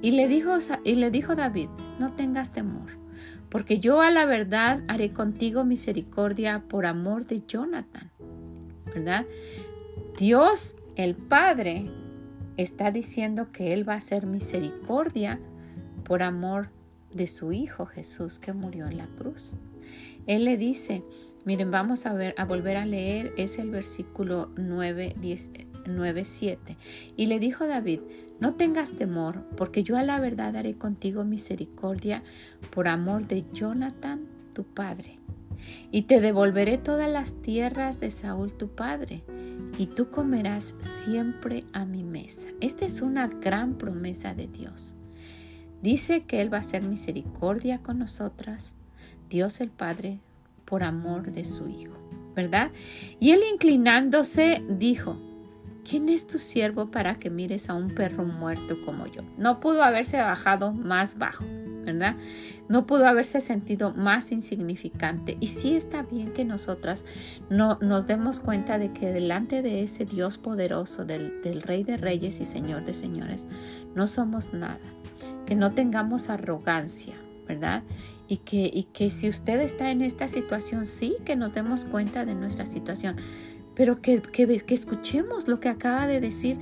Y 0.00 0.12
le 0.12 0.28
dijo, 0.28 0.50
y 0.82 0.94
le 0.94 1.10
dijo 1.10 1.34
David, 1.34 1.68
no 1.98 2.14
tengas 2.14 2.52
temor, 2.52 2.98
porque 3.50 3.80
yo 3.80 4.00
a 4.00 4.10
la 4.10 4.24
verdad 4.24 4.82
haré 4.88 5.10
contigo 5.10 5.64
misericordia 5.64 6.64
por 6.66 6.86
amor 6.86 7.26
de 7.26 7.42
Jonathan. 7.46 8.10
¿Verdad? 8.86 9.26
Dios, 10.18 10.76
el 10.96 11.16
Padre, 11.16 11.90
está 12.56 12.90
diciendo 12.90 13.52
que 13.52 13.74
Él 13.74 13.86
va 13.88 13.94
a 13.94 13.98
hacer 13.98 14.26
misericordia 14.26 15.38
por 16.04 16.22
amor 16.22 16.68
de 16.68 16.83
su 17.26 17.52
Hijo 17.52 17.86
Jesús 17.86 18.38
que 18.38 18.52
murió 18.52 18.86
en 18.86 18.98
la 18.98 19.06
cruz. 19.06 19.54
Él 20.26 20.44
le 20.44 20.56
dice, 20.56 21.02
miren, 21.44 21.70
vamos 21.70 22.06
a 22.06 22.12
ver, 22.12 22.34
a 22.38 22.44
volver 22.44 22.76
a 22.76 22.86
leer, 22.86 23.32
es 23.36 23.58
el 23.58 23.70
versículo 23.70 24.50
9, 24.56 25.16
10, 25.20 25.50
9, 25.86 26.24
7. 26.24 26.76
Y 27.16 27.26
le 27.26 27.38
dijo 27.38 27.66
David, 27.66 28.00
no 28.40 28.54
tengas 28.54 28.92
temor, 28.92 29.44
porque 29.56 29.84
yo 29.84 29.96
a 29.96 30.02
la 30.02 30.18
verdad 30.18 30.56
haré 30.56 30.74
contigo 30.74 31.24
misericordia 31.24 32.22
por 32.70 32.88
amor 32.88 33.26
de 33.26 33.44
Jonathan, 33.52 34.26
tu 34.52 34.64
padre. 34.64 35.18
Y 35.90 36.02
te 36.02 36.20
devolveré 36.20 36.78
todas 36.78 37.08
las 37.08 37.40
tierras 37.40 38.00
de 38.00 38.10
Saúl, 38.10 38.52
tu 38.52 38.68
padre, 38.68 39.22
y 39.78 39.86
tú 39.86 40.10
comerás 40.10 40.74
siempre 40.80 41.64
a 41.72 41.84
mi 41.84 42.02
mesa. 42.02 42.48
Esta 42.60 42.84
es 42.84 43.02
una 43.02 43.28
gran 43.28 43.78
promesa 43.78 44.34
de 44.34 44.48
Dios. 44.48 44.96
Dice 45.84 46.22
que 46.22 46.40
Él 46.40 46.50
va 46.50 46.56
a 46.56 46.60
hacer 46.60 46.82
misericordia 46.82 47.76
con 47.82 47.98
nosotras, 47.98 48.74
Dios 49.28 49.60
el 49.60 49.68
Padre, 49.68 50.18
por 50.64 50.82
amor 50.82 51.30
de 51.30 51.44
su 51.44 51.68
Hijo, 51.68 51.92
¿verdad? 52.34 52.70
Y 53.20 53.32
Él 53.32 53.42
inclinándose 53.52 54.64
dijo, 54.66 55.18
¿quién 55.86 56.08
es 56.08 56.26
tu 56.26 56.38
siervo 56.38 56.90
para 56.90 57.16
que 57.16 57.28
mires 57.28 57.68
a 57.68 57.74
un 57.74 57.88
perro 57.88 58.24
muerto 58.24 58.82
como 58.86 59.06
yo? 59.08 59.24
No 59.36 59.60
pudo 59.60 59.82
haberse 59.82 60.16
bajado 60.16 60.72
más 60.72 61.18
bajo. 61.18 61.44
¿verdad? 61.84 62.16
No 62.66 62.86
pudo 62.86 63.06
haberse 63.06 63.42
sentido 63.42 63.92
más 63.92 64.32
insignificante. 64.32 65.36
Y 65.38 65.48
sí 65.48 65.76
está 65.76 66.00
bien 66.00 66.32
que 66.32 66.46
nosotras 66.46 67.04
no, 67.50 67.78
nos 67.82 68.06
demos 68.06 68.40
cuenta 68.40 68.78
de 68.78 68.90
que 68.94 69.12
delante 69.12 69.60
de 69.60 69.82
ese 69.82 70.06
Dios 70.06 70.38
poderoso, 70.38 71.04
del, 71.04 71.42
del 71.42 71.60
Rey 71.60 71.84
de 71.84 71.98
Reyes 71.98 72.40
y 72.40 72.46
Señor 72.46 72.84
de 72.84 72.94
Señores, 72.94 73.48
no 73.94 74.06
somos 74.06 74.54
nada 74.54 74.80
que 75.46 75.54
no 75.54 75.72
tengamos 75.72 76.30
arrogancia, 76.30 77.14
¿verdad? 77.46 77.82
Y 78.28 78.38
que, 78.38 78.70
y 78.72 78.84
que 78.84 79.10
si 79.10 79.28
usted 79.28 79.60
está 79.60 79.90
en 79.90 80.00
esta 80.00 80.28
situación, 80.28 80.86
sí, 80.86 81.16
que 81.24 81.36
nos 81.36 81.52
demos 81.52 81.84
cuenta 81.84 82.24
de 82.24 82.34
nuestra 82.34 82.66
situación, 82.66 83.16
pero 83.74 84.00
que, 84.00 84.22
que, 84.22 84.46
que 84.60 84.74
escuchemos 84.74 85.48
lo 85.48 85.60
que 85.60 85.68
acaba 85.68 86.06
de 86.06 86.20
decir, 86.20 86.58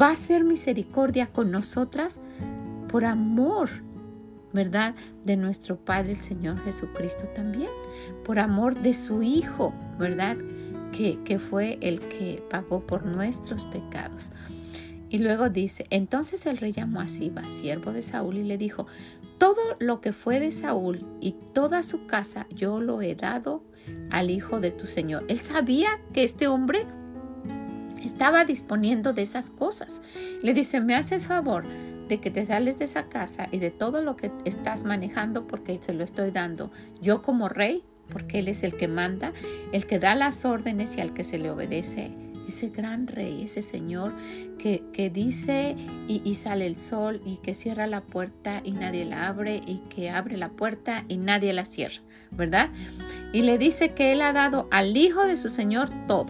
va 0.00 0.10
a 0.10 0.16
ser 0.16 0.44
misericordia 0.44 1.26
con 1.28 1.50
nosotras 1.50 2.20
por 2.88 3.04
amor, 3.04 3.70
¿verdad? 4.52 4.94
De 5.24 5.36
nuestro 5.36 5.76
Padre 5.76 6.12
el 6.12 6.20
Señor 6.20 6.58
Jesucristo 6.64 7.26
también, 7.34 7.70
por 8.24 8.38
amor 8.38 8.80
de 8.80 8.94
su 8.94 9.22
Hijo, 9.22 9.72
¿verdad? 9.98 10.36
Que, 10.92 11.18
que 11.24 11.38
fue 11.38 11.78
el 11.80 12.00
que 12.00 12.42
pagó 12.50 12.80
por 12.80 13.04
nuestros 13.04 13.64
pecados. 13.66 14.32
Y 15.08 15.18
luego 15.18 15.48
dice, 15.50 15.86
entonces 15.90 16.46
el 16.46 16.58
rey 16.58 16.72
llamó 16.72 17.00
a 17.00 17.08
Siba, 17.08 17.46
siervo 17.46 17.92
de 17.92 18.02
Saúl, 18.02 18.38
y 18.38 18.44
le 18.44 18.58
dijo, 18.58 18.86
todo 19.38 19.76
lo 19.78 20.00
que 20.00 20.12
fue 20.12 20.40
de 20.40 20.50
Saúl 20.50 21.06
y 21.20 21.36
toda 21.52 21.82
su 21.82 22.06
casa 22.06 22.46
yo 22.50 22.80
lo 22.80 23.02
he 23.02 23.14
dado 23.14 23.62
al 24.10 24.30
hijo 24.30 24.60
de 24.60 24.70
tu 24.70 24.86
señor. 24.86 25.24
Él 25.28 25.40
sabía 25.40 26.00
que 26.12 26.24
este 26.24 26.48
hombre 26.48 26.86
estaba 28.02 28.44
disponiendo 28.44 29.12
de 29.12 29.22
esas 29.22 29.50
cosas. 29.50 30.02
Le 30.42 30.54
dice, 30.54 30.80
me 30.80 30.94
haces 30.94 31.26
favor 31.26 31.64
de 32.08 32.20
que 32.20 32.30
te 32.30 32.46
sales 32.46 32.78
de 32.78 32.84
esa 32.84 33.08
casa 33.08 33.48
y 33.50 33.58
de 33.58 33.70
todo 33.70 34.00
lo 34.00 34.16
que 34.16 34.30
estás 34.44 34.84
manejando 34.84 35.46
porque 35.46 35.78
se 35.80 35.92
lo 35.92 36.04
estoy 36.04 36.30
dando. 36.30 36.70
Yo 37.00 37.20
como 37.20 37.48
rey, 37.48 37.84
porque 38.08 38.38
él 38.38 38.48
es 38.48 38.62
el 38.62 38.76
que 38.76 38.88
manda, 38.88 39.32
el 39.72 39.86
que 39.86 39.98
da 39.98 40.14
las 40.14 40.44
órdenes 40.44 40.96
y 40.96 41.00
al 41.00 41.12
que 41.12 41.24
se 41.24 41.38
le 41.38 41.50
obedece 41.50 42.12
ese 42.46 42.68
gran 42.68 43.06
rey, 43.06 43.42
ese 43.44 43.62
Señor 43.62 44.14
que, 44.58 44.84
que 44.92 45.10
dice 45.10 45.76
y, 46.08 46.34
sale 46.34 46.66
el 46.66 46.78
sol 46.78 47.20
y 47.24 47.38
que 47.38 47.54
cierra 47.54 47.86
la 47.86 48.02
puerta 48.02 48.60
y 48.64 48.72
nadie 48.72 49.04
la 49.04 49.28
abre 49.28 49.62
y 49.66 49.78
que 49.88 50.10
abre 50.10 50.36
la 50.36 50.50
puerta 50.50 51.04
y 51.08 51.16
nadie 51.16 51.52
la 51.52 51.64
cierra, 51.64 52.02
¿verdad? 52.30 52.70
Y 53.32 53.42
le 53.42 53.58
dice 53.58 53.90
que 53.90 54.12
Él 54.12 54.22
ha 54.22 54.32
dado 54.32 54.68
al 54.70 54.96
Hijo 54.96 55.26
de 55.26 55.36
su 55.36 55.48
Señor 55.48 55.90
todo. 56.06 56.26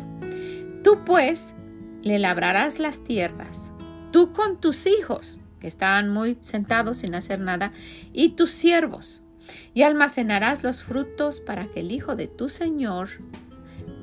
Tú 0.82 1.04
pues 1.04 1.54
le 2.02 2.18
labrarás 2.18 2.78
las 2.78 3.02
tierras, 3.02 3.72
tú 4.12 4.32
con 4.32 4.60
tus 4.60 4.86
hijos, 4.86 5.38
que 5.60 5.66
estaban 5.66 6.08
muy 6.08 6.38
sentados 6.40 6.98
sin 6.98 7.14
hacer 7.14 7.40
nada, 7.40 7.72
y 8.12 8.30
tus 8.30 8.50
siervos, 8.50 9.22
y 9.74 9.82
almacenarás 9.82 10.62
los 10.62 10.82
frutos 10.82 11.40
para 11.40 11.66
que 11.66 11.80
el 11.80 11.90
Hijo 11.90 12.14
de 12.16 12.28
tu 12.28 12.48
Señor 12.48 13.08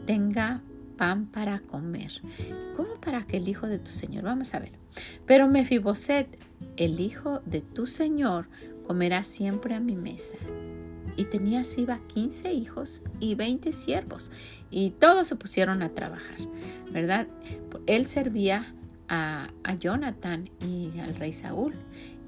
tenga 0.06 0.62
pan 1.04 1.26
para 1.26 1.60
comer. 1.60 2.14
¿Cómo 2.78 2.96
para 3.02 3.28
que 3.28 3.36
el 3.36 3.50
hijo 3.50 3.68
de 3.68 3.78
tu 3.78 3.92
Señor? 3.92 4.24
Vamos 4.24 4.54
a 4.54 4.60
ver. 4.60 4.72
Pero 5.26 5.50
Mefiboset, 5.50 6.30
el 6.78 7.02
hijo 7.02 7.42
de 7.46 7.60
tu 7.60 7.88
Señor, 7.88 8.48
comerá 8.88 9.26
siempre 9.26 9.76
a 9.76 9.82
mi 9.82 9.98
mesa. 9.98 10.38
Y 11.18 11.26
tenía 11.26 11.66
Siba 11.66 12.00
15 12.08 12.54
hijos 12.54 13.04
y 13.20 13.36
20 13.36 13.74
siervos, 13.74 14.32
y 14.72 14.92
todos 14.92 15.28
se 15.28 15.36
pusieron 15.36 15.82
a 15.82 15.90
trabajar, 15.90 16.38
¿verdad? 16.94 17.28
Él 17.86 18.06
servía 18.06 18.74
a, 19.10 19.50
a 19.66 19.74
Jonathan 19.74 20.50
y 20.62 20.98
al 21.02 21.16
rey 21.16 21.34
Saúl. 21.34 21.74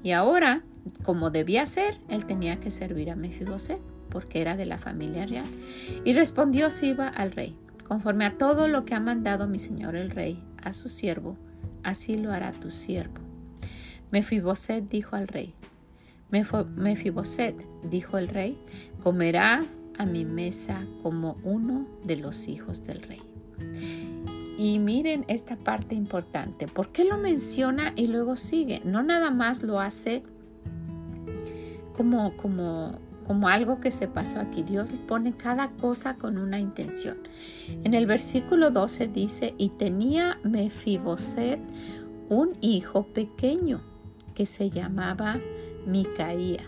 Y 0.02 0.10
ahora, 0.10 0.62
como 1.02 1.30
debía 1.30 1.64
ser, 1.64 1.98
él 2.10 2.26
tenía 2.26 2.60
que 2.60 2.70
servir 2.70 3.10
a 3.10 3.16
Mefiboset, 3.16 3.80
porque 4.10 4.42
era 4.42 4.54
de 4.54 4.66
la 4.66 4.76
familia 4.76 5.24
real. 5.24 5.46
Y 6.04 6.12
respondió 6.12 6.68
Siba 6.68 7.08
al 7.08 7.32
rey, 7.32 7.56
Conforme 7.86 8.24
a 8.24 8.36
todo 8.36 8.66
lo 8.66 8.84
que 8.84 8.94
ha 8.94 9.00
mandado 9.00 9.46
mi 9.46 9.58
señor 9.58 9.94
el 9.94 10.10
rey 10.10 10.42
a 10.62 10.72
su 10.72 10.88
siervo, 10.88 11.36
así 11.82 12.16
lo 12.16 12.32
hará 12.32 12.52
tu 12.52 12.70
siervo. 12.70 13.20
Mefiboset 14.10 14.88
dijo 14.88 15.14
al 15.16 15.28
rey, 15.28 15.54
Mefiboset, 16.30 17.54
dijo 17.84 18.18
el 18.18 18.28
rey, 18.28 18.58
comerá 19.02 19.62
a 19.98 20.06
mi 20.06 20.24
mesa 20.24 20.84
como 21.02 21.36
uno 21.44 21.86
de 22.04 22.16
los 22.16 22.48
hijos 22.48 22.84
del 22.84 23.02
rey. 23.02 23.22
Y 24.58 24.78
miren 24.78 25.24
esta 25.28 25.56
parte 25.56 25.94
importante. 25.94 26.66
¿Por 26.66 26.88
qué 26.88 27.04
lo 27.04 27.18
menciona 27.18 27.92
y 27.94 28.08
luego 28.08 28.36
sigue? 28.36 28.80
No 28.84 29.02
nada 29.02 29.30
más 29.30 29.62
lo 29.62 29.80
hace 29.80 30.22
como, 31.96 32.36
como, 32.36 32.98
como 33.26 33.48
algo 33.48 33.80
que 33.80 33.90
se 33.90 34.06
pasó 34.06 34.40
aquí. 34.40 34.62
Dios 34.62 34.90
pone 35.08 35.32
cada 35.32 35.68
cosa 35.68 36.14
con 36.14 36.38
una 36.38 36.60
intención. 36.60 37.18
En 37.82 37.94
el 37.94 38.06
versículo 38.06 38.70
12 38.70 39.08
dice, 39.08 39.54
y 39.58 39.70
tenía 39.70 40.38
Mefiboset 40.44 41.60
un 42.28 42.56
hijo 42.60 43.06
pequeño 43.08 43.80
que 44.34 44.46
se 44.46 44.70
llamaba 44.70 45.38
Micaía. 45.86 46.64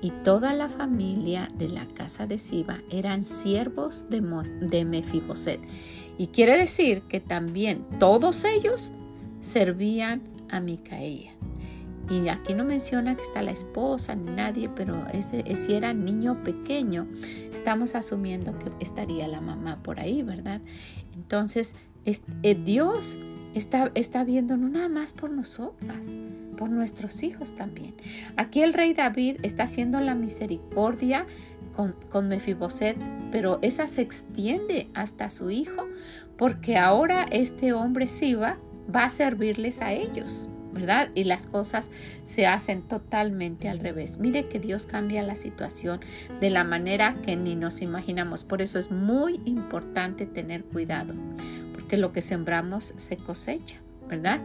Y 0.00 0.10
toda 0.22 0.54
la 0.54 0.68
familia 0.68 1.48
de 1.58 1.68
la 1.68 1.84
casa 1.86 2.28
de 2.28 2.38
Siba 2.38 2.78
eran 2.90 3.24
siervos 3.24 4.06
de, 4.08 4.84
Mefiboset. 4.84 5.60
Y 6.16 6.28
quiere 6.28 6.56
decir 6.56 7.02
que 7.02 7.18
también 7.18 7.84
todos 7.98 8.44
ellos 8.44 8.92
servían 9.40 10.22
a 10.48 10.60
Micaía. 10.60 11.32
Y 12.10 12.28
aquí 12.28 12.54
no 12.54 12.64
menciona 12.64 13.16
que 13.16 13.22
está 13.22 13.42
la 13.42 13.50
esposa 13.50 14.14
ni 14.14 14.30
nadie, 14.30 14.68
pero 14.68 15.06
ese, 15.12 15.44
si 15.56 15.74
era 15.74 15.92
niño 15.92 16.42
pequeño, 16.42 17.06
estamos 17.52 17.94
asumiendo 17.94 18.58
que 18.58 18.72
estaría 18.80 19.28
la 19.28 19.40
mamá 19.40 19.82
por 19.82 20.00
ahí, 20.00 20.22
¿verdad? 20.22 20.60
Entonces, 21.14 21.76
eh, 22.04 22.54
Dios 22.54 23.18
está, 23.54 23.90
está 23.94 24.24
viendo 24.24 24.56
no 24.56 24.68
nada 24.68 24.88
más 24.88 25.12
por 25.12 25.30
nosotras, 25.30 26.16
por 26.56 26.70
nuestros 26.70 27.22
hijos 27.22 27.54
también. 27.54 27.94
Aquí 28.36 28.62
el 28.62 28.72
rey 28.72 28.94
David 28.94 29.36
está 29.42 29.64
haciendo 29.64 30.00
la 30.00 30.14
misericordia 30.14 31.26
con, 31.76 31.94
con 32.10 32.28
Mefiboset, 32.28 32.96
pero 33.30 33.58
esa 33.62 33.86
se 33.86 34.02
extiende 34.02 34.88
hasta 34.94 35.28
su 35.28 35.50
hijo, 35.50 35.86
porque 36.36 36.76
ahora 36.76 37.24
este 37.30 37.72
hombre 37.72 38.06
Siba 38.06 38.58
va 38.94 39.04
a 39.04 39.10
servirles 39.10 39.82
a 39.82 39.92
ellos. 39.92 40.48
¿Verdad? 40.72 41.10
Y 41.14 41.24
las 41.24 41.46
cosas 41.46 41.90
se 42.22 42.46
hacen 42.46 42.82
totalmente 42.82 43.68
al 43.68 43.78
revés. 43.78 44.18
Mire 44.18 44.48
que 44.48 44.58
Dios 44.58 44.86
cambia 44.86 45.22
la 45.22 45.34
situación 45.34 46.00
de 46.40 46.50
la 46.50 46.64
manera 46.64 47.14
que 47.22 47.36
ni 47.36 47.54
nos 47.54 47.82
imaginamos. 47.82 48.44
Por 48.44 48.62
eso 48.62 48.78
es 48.78 48.90
muy 48.90 49.40
importante 49.44 50.26
tener 50.26 50.64
cuidado, 50.64 51.14
porque 51.72 51.96
lo 51.96 52.12
que 52.12 52.22
sembramos 52.22 52.94
se 52.96 53.16
cosecha, 53.16 53.78
¿verdad? 54.08 54.40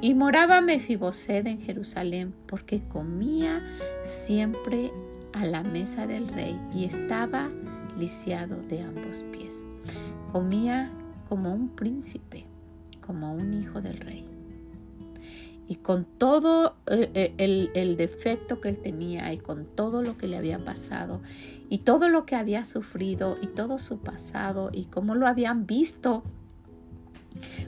Y 0.00 0.14
moraba 0.14 0.60
Mefiboset 0.60 1.46
en 1.46 1.60
Jerusalén 1.60 2.32
porque 2.46 2.80
comía 2.80 3.62
siempre 4.04 4.92
a 5.32 5.44
la 5.44 5.62
mesa 5.62 6.06
del 6.06 6.28
rey 6.28 6.56
y 6.74 6.84
estaba 6.84 7.50
lisiado 7.98 8.56
de 8.68 8.82
ambos 8.82 9.24
pies. 9.32 9.64
Comía 10.30 10.92
como 11.28 11.52
un 11.52 11.68
príncipe, 11.68 12.44
como 13.04 13.34
un 13.34 13.54
hijo 13.54 13.80
del 13.80 13.98
rey 13.98 14.27
y 15.68 15.76
con 15.76 16.06
todo 16.06 16.76
eh, 16.86 17.10
eh, 17.38 17.70
el, 17.74 17.96
defecto 17.96 18.60
que 18.60 18.70
él 18.70 18.78
tenía 18.78 19.32
y 19.32 19.38
con 19.38 19.66
todo 19.66 20.02
lo 20.02 20.16
que 20.16 20.26
le 20.26 20.38
había 20.38 20.58
pasado 20.58 21.20
y 21.68 21.78
todo 21.78 22.08
lo 22.08 22.24
que 22.24 22.36
había 22.36 22.64
sufrido 22.64 23.36
y 23.42 23.48
todo 23.48 23.78
su 23.78 23.98
pasado 23.98 24.70
y 24.72 24.86
cómo 24.86 25.14
lo 25.14 25.26
habían 25.26 25.66
visto, 25.66 26.22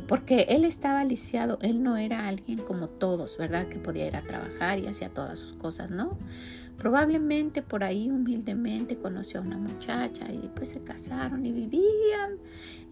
porque 0.09 0.47
él 0.49 0.65
estaba 0.65 1.05
lisiado, 1.05 1.59
él 1.61 1.83
no 1.83 1.99
era 1.99 2.27
alguien 2.27 2.59
como 2.59 2.89
todos, 2.89 3.37
¿verdad? 3.37 3.69
Que 3.69 3.79
podía 3.79 4.07
ir 4.07 4.17
a 4.17 4.23
trabajar 4.23 4.79
y 4.79 4.87
hacía 4.87 5.11
todas 5.11 5.39
sus 5.39 5.53
cosas, 5.53 5.91
¿no? 5.91 6.17
Probablemente 6.79 7.61
por 7.61 7.85
ahí 7.85 8.11
humildemente 8.11 8.97
conoció 8.97 9.41
a 9.41 9.43
una 9.43 9.59
muchacha 9.59 10.33
y 10.33 10.49
pues 10.55 10.71
se 10.71 10.81
casaron 10.83 11.45
y 11.45 11.53
vivían 11.53 12.39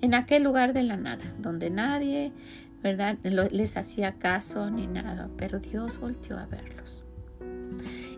en 0.02 0.12
aquel 0.12 0.42
lugar 0.42 0.74
de 0.74 0.82
la 0.82 0.98
nada, 0.98 1.24
donde 1.38 1.70
nadie 1.70 2.32
¿verdad? 2.82 3.18
les 3.22 3.76
hacía 3.76 4.14
caso 4.18 4.70
ni 4.70 4.86
nada, 4.86 5.28
pero 5.36 5.58
Dios 5.58 5.98
volteó 6.00 6.38
a 6.38 6.46
verlos. 6.46 7.04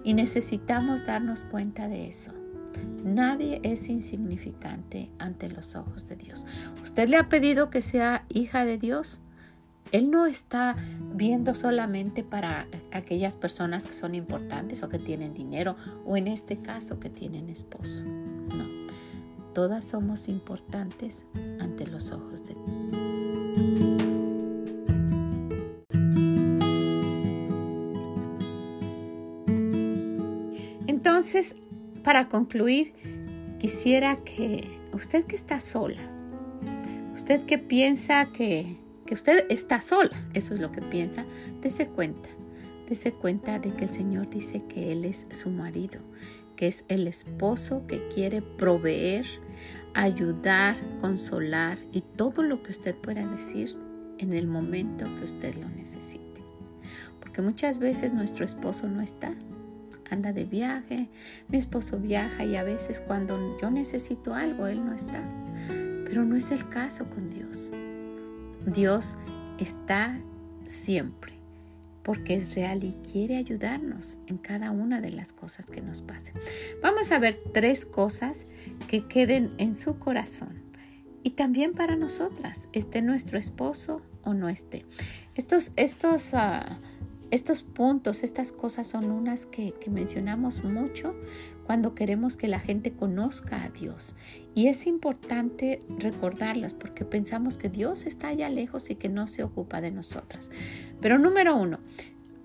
Y 0.04 0.14
necesitamos 0.14 1.04
darnos 1.06 1.44
cuenta 1.44 1.88
de 1.88 2.08
eso. 2.08 2.32
Nadie 3.04 3.60
es 3.62 3.88
insignificante 3.88 5.10
ante 5.18 5.48
los 5.48 5.74
ojos 5.74 6.08
de 6.08 6.16
Dios. 6.16 6.46
¿Usted 6.82 7.08
le 7.08 7.16
ha 7.16 7.28
pedido 7.28 7.70
que 7.70 7.82
sea 7.82 8.24
hija 8.28 8.64
de 8.64 8.78
Dios? 8.78 9.20
Él 9.92 10.10
no 10.10 10.26
está 10.26 10.76
viendo 11.14 11.54
solamente 11.54 12.22
para 12.22 12.66
aquellas 12.92 13.36
personas 13.36 13.86
que 13.86 13.92
son 13.92 14.14
importantes 14.14 14.82
o 14.82 14.88
que 14.88 14.98
tienen 14.98 15.34
dinero 15.34 15.76
o 16.06 16.16
en 16.16 16.28
este 16.28 16.58
caso 16.58 17.00
que 17.00 17.10
tienen 17.10 17.48
esposo. 17.48 18.04
No, 18.04 18.64
todas 19.52 19.84
somos 19.84 20.28
importantes 20.28 21.26
ante 21.58 21.86
los 21.86 22.12
ojos 22.12 22.46
de 22.46 22.54
Dios. 22.54 23.09
Entonces, 31.20 31.56
para 32.02 32.30
concluir, 32.30 32.94
quisiera 33.58 34.16
que 34.16 34.66
usted 34.94 35.26
que 35.26 35.36
está 35.36 35.60
sola, 35.60 36.00
usted 37.12 37.44
que 37.44 37.58
piensa 37.58 38.32
que, 38.32 38.78
que 39.04 39.12
usted 39.12 39.44
está 39.50 39.82
sola, 39.82 40.26
eso 40.32 40.54
es 40.54 40.60
lo 40.60 40.72
que 40.72 40.80
piensa, 40.80 41.26
dése 41.60 41.88
cuenta, 41.88 42.30
dése 42.88 43.12
cuenta 43.12 43.58
de 43.58 43.70
que 43.74 43.84
el 43.84 43.92
Señor 43.92 44.30
dice 44.30 44.62
que 44.66 44.92
Él 44.92 45.04
es 45.04 45.26
su 45.28 45.50
marido, 45.50 46.00
que 46.56 46.68
es 46.68 46.86
el 46.88 47.06
esposo 47.06 47.86
que 47.86 48.08
quiere 48.08 48.40
proveer, 48.40 49.26
ayudar, 49.92 50.74
consolar 51.02 51.76
y 51.92 52.00
todo 52.00 52.42
lo 52.42 52.62
que 52.62 52.70
usted 52.70 52.94
pueda 52.94 53.26
decir 53.26 53.76
en 54.16 54.32
el 54.32 54.46
momento 54.46 55.04
que 55.18 55.26
usted 55.26 55.54
lo 55.56 55.68
necesite. 55.68 56.42
Porque 57.20 57.42
muchas 57.42 57.78
veces 57.78 58.14
nuestro 58.14 58.46
esposo 58.46 58.88
no 58.88 59.02
está, 59.02 59.34
anda 60.10 60.32
de 60.32 60.44
viaje, 60.44 61.08
mi 61.48 61.58
esposo 61.58 61.98
viaja 61.98 62.44
y 62.44 62.56
a 62.56 62.62
veces 62.62 63.00
cuando 63.00 63.58
yo 63.60 63.70
necesito 63.70 64.34
algo, 64.34 64.66
él 64.66 64.84
no 64.84 64.94
está. 64.94 65.22
Pero 66.04 66.24
no 66.24 66.36
es 66.36 66.50
el 66.50 66.68
caso 66.68 67.08
con 67.08 67.30
Dios. 67.30 67.70
Dios 68.66 69.16
está 69.58 70.18
siempre 70.66 71.40
porque 72.02 72.34
es 72.34 72.54
real 72.54 72.82
y 72.82 72.92
quiere 73.12 73.36
ayudarnos 73.36 74.18
en 74.26 74.38
cada 74.38 74.70
una 74.70 75.00
de 75.00 75.12
las 75.12 75.32
cosas 75.32 75.66
que 75.66 75.82
nos 75.82 76.02
pasen. 76.02 76.34
Vamos 76.82 77.12
a 77.12 77.18
ver 77.18 77.40
tres 77.52 77.84
cosas 77.84 78.46
que 78.88 79.06
queden 79.06 79.52
en 79.58 79.76
su 79.76 79.98
corazón 79.98 80.60
y 81.22 81.30
también 81.30 81.74
para 81.74 81.96
nosotras, 81.96 82.68
esté 82.72 83.02
nuestro 83.02 83.38
esposo 83.38 84.02
o 84.22 84.32
no 84.32 84.48
esté. 84.48 84.86
Estos, 85.34 85.72
estos 85.76 86.32
uh, 86.32 86.76
estos 87.30 87.62
puntos, 87.62 88.22
estas 88.24 88.50
cosas 88.50 88.88
son 88.88 89.10
unas 89.10 89.46
que, 89.46 89.74
mencionamos 89.88 90.64
mucho 90.64 91.14
cuando 91.64 91.94
queremos 91.94 92.36
que 92.36 92.48
la 92.48 92.58
gente 92.58 92.92
conozca 92.92 93.62
a 93.62 93.68
Dios. 93.68 94.16
Y 94.54 94.66
es 94.66 94.86
importante 94.86 95.80
recordarlas 95.98 96.74
porque 96.74 97.04
pensamos 97.04 97.56
que 97.56 97.68
Dios 97.68 98.06
está 98.06 98.28
allá 98.28 98.48
lejos 98.48 98.90
y 98.90 98.96
que 98.96 99.08
no 99.08 99.28
se 99.28 99.44
ocupa 99.44 99.80
de 99.80 99.92
nosotras. 99.92 100.50
Pero 101.00 101.18
número 101.18 101.56
uno, 101.56 101.78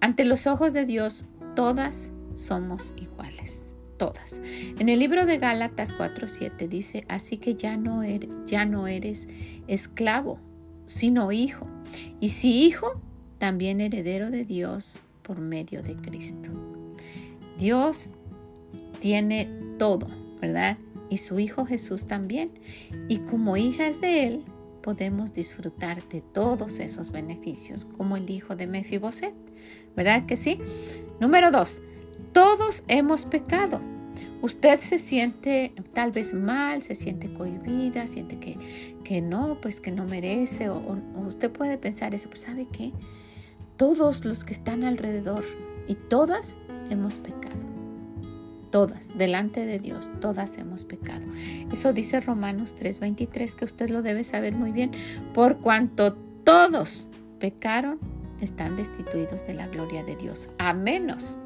ante 0.01 0.23
los 0.23 0.45
ojos 0.45 0.73
de 0.73 0.85
Dios, 0.85 1.25
todas 1.55 2.11
somos 2.35 2.93
iguales. 2.97 3.75
Todas. 3.97 4.41
En 4.77 4.89
el 4.89 4.99
libro 4.99 5.25
de 5.25 5.37
Gálatas 5.37 5.93
4:7 5.97 6.67
dice, 6.67 7.05
así 7.07 7.37
que 7.37 7.51
eres, 8.03 8.29
ya 8.45 8.65
no 8.65 8.87
eres 8.87 9.29
esclavo, 9.67 10.39
sino 10.85 11.31
hijo. 11.31 11.65
Y 12.19 12.29
si 12.29 12.65
hijo, 12.65 13.01
también 13.37 13.81
heredero 13.81 14.31
de 14.31 14.45
Dios 14.45 14.99
por 15.21 15.39
medio 15.39 15.81
de 15.81 15.95
Cristo. 15.95 16.49
Dios 17.59 18.09
tiene 18.99 19.49
todo, 19.77 20.07
¿verdad? 20.41 20.77
Y 21.09 21.17
su 21.17 21.39
Hijo 21.39 21.65
Jesús 21.65 22.07
también. 22.07 22.51
Y 23.07 23.19
como 23.19 23.57
hijas 23.57 24.01
de 24.01 24.25
Él, 24.25 24.43
podemos 24.85 25.33
disfrutar 25.33 26.07
de 26.09 26.21
todos 26.21 26.77
esos 26.77 27.11
beneficios, 27.11 27.85
como 27.85 28.17
el 28.17 28.29
hijo 28.29 28.55
de 28.55 28.67
Mefiboset, 28.67 29.33
¿verdad 29.95 30.27
que 30.27 30.37
sí? 30.37 30.59
Número 31.19 31.49
dos, 31.49 31.81
todos 32.33 32.83
hemos 32.87 33.25
pecado. 33.25 33.81
Usted 34.43 34.79
se 34.81 34.99
siente 34.99 35.73
tal 35.93 36.11
vez 36.11 36.35
mal, 36.35 36.83
se 36.83 36.93
siente 36.93 37.33
cohibida, 37.33 38.05
siente 38.05 38.37
que, 38.37 38.57
que 39.03 39.21
no, 39.21 39.57
pues 39.59 39.81
que 39.81 39.91
no 39.91 40.05
merece, 40.05 40.69
o, 40.69 40.99
usted 41.25 41.49
puede 41.49 41.79
pensar 41.79 42.13
eso, 42.13 42.29
pero 42.29 42.41
¿sabe 42.41 42.67
qué? 42.71 42.91
Todos 43.77 44.25
los 44.25 44.43
que 44.43 44.53
están 44.53 44.83
alrededor 44.83 45.43
y 45.87 45.95
todas 45.95 46.55
hemos 46.89 47.15
pecado. 47.15 47.55
Todas, 48.71 49.17
delante 49.17 49.65
de 49.65 49.79
Dios, 49.79 50.09
todas 50.19 50.57
hemos 50.57 50.83
pecado. 50.83 51.23
Eso 51.71 51.93
dice 51.93 52.19
Romanos 52.19 52.75
3:23, 52.75 53.55
que 53.55 53.65
usted 53.65 53.89
lo 53.89 54.01
debe 54.01 54.23
saber 54.23 54.53
muy 54.53 54.71
bien. 54.71 54.91
Por 55.33 55.59
cuanto 55.59 56.13
todos 56.43 57.07
pecaron, 57.39 57.99
están 58.41 58.75
destituidos 58.75 59.47
de 59.47 59.53
la 59.53 59.67
gloria 59.67 60.03
de 60.03 60.15
Dios, 60.15 60.49
a 60.57 60.73
menos 60.73 61.37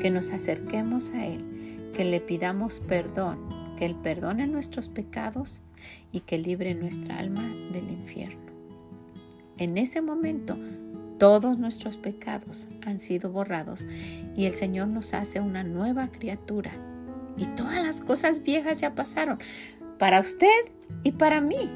que 0.00 0.10
nos 0.10 0.30
acerquemos 0.32 1.10
a 1.10 1.26
Él, 1.26 1.92
que 1.94 2.04
le 2.04 2.20
pidamos 2.20 2.80
perdón, 2.80 3.38
que 3.76 3.84
Él 3.84 3.94
perdone 3.94 4.46
nuestros 4.46 4.88
pecados 4.88 5.60
y 6.10 6.20
que 6.20 6.38
libre 6.38 6.74
nuestra 6.74 7.18
alma 7.18 7.42
del 7.72 7.90
infierno. 7.90 8.46
en 9.58 9.78
ese 9.78 10.02
momento 10.02 10.58
todos 11.18 11.58
nuestros 11.58 11.96
pecados 11.96 12.68
han 12.84 12.98
sido 12.98 13.30
borrados 13.30 13.86
y 14.34 14.46
el 14.46 14.54
Señor 14.54 14.88
nos 14.88 15.14
hace 15.14 15.40
una 15.40 15.62
nueva 15.62 16.08
criatura. 16.08 16.72
Y 17.36 17.46
todas 17.48 17.82
las 17.82 18.00
cosas 18.00 18.42
viejas 18.42 18.80
ya 18.80 18.94
pasaron 18.94 19.38
para 19.98 20.20
usted 20.20 20.70
y 21.02 21.12
para 21.12 21.40
mí. 21.40 21.70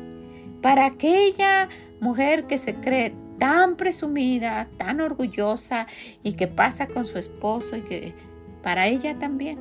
Para 0.62 0.86
aquella 0.86 1.68
mujer 2.00 2.46
que 2.46 2.58
se 2.58 2.74
cree 2.74 3.14
tan 3.38 3.76
presumida, 3.76 4.68
tan 4.76 5.00
orgullosa 5.00 5.86
y 6.22 6.34
que 6.34 6.46
pasa 6.46 6.86
con 6.86 7.06
su 7.06 7.18
esposo 7.18 7.76
y 7.76 7.80
que 7.82 8.14
para 8.62 8.86
ella 8.86 9.18
también 9.18 9.58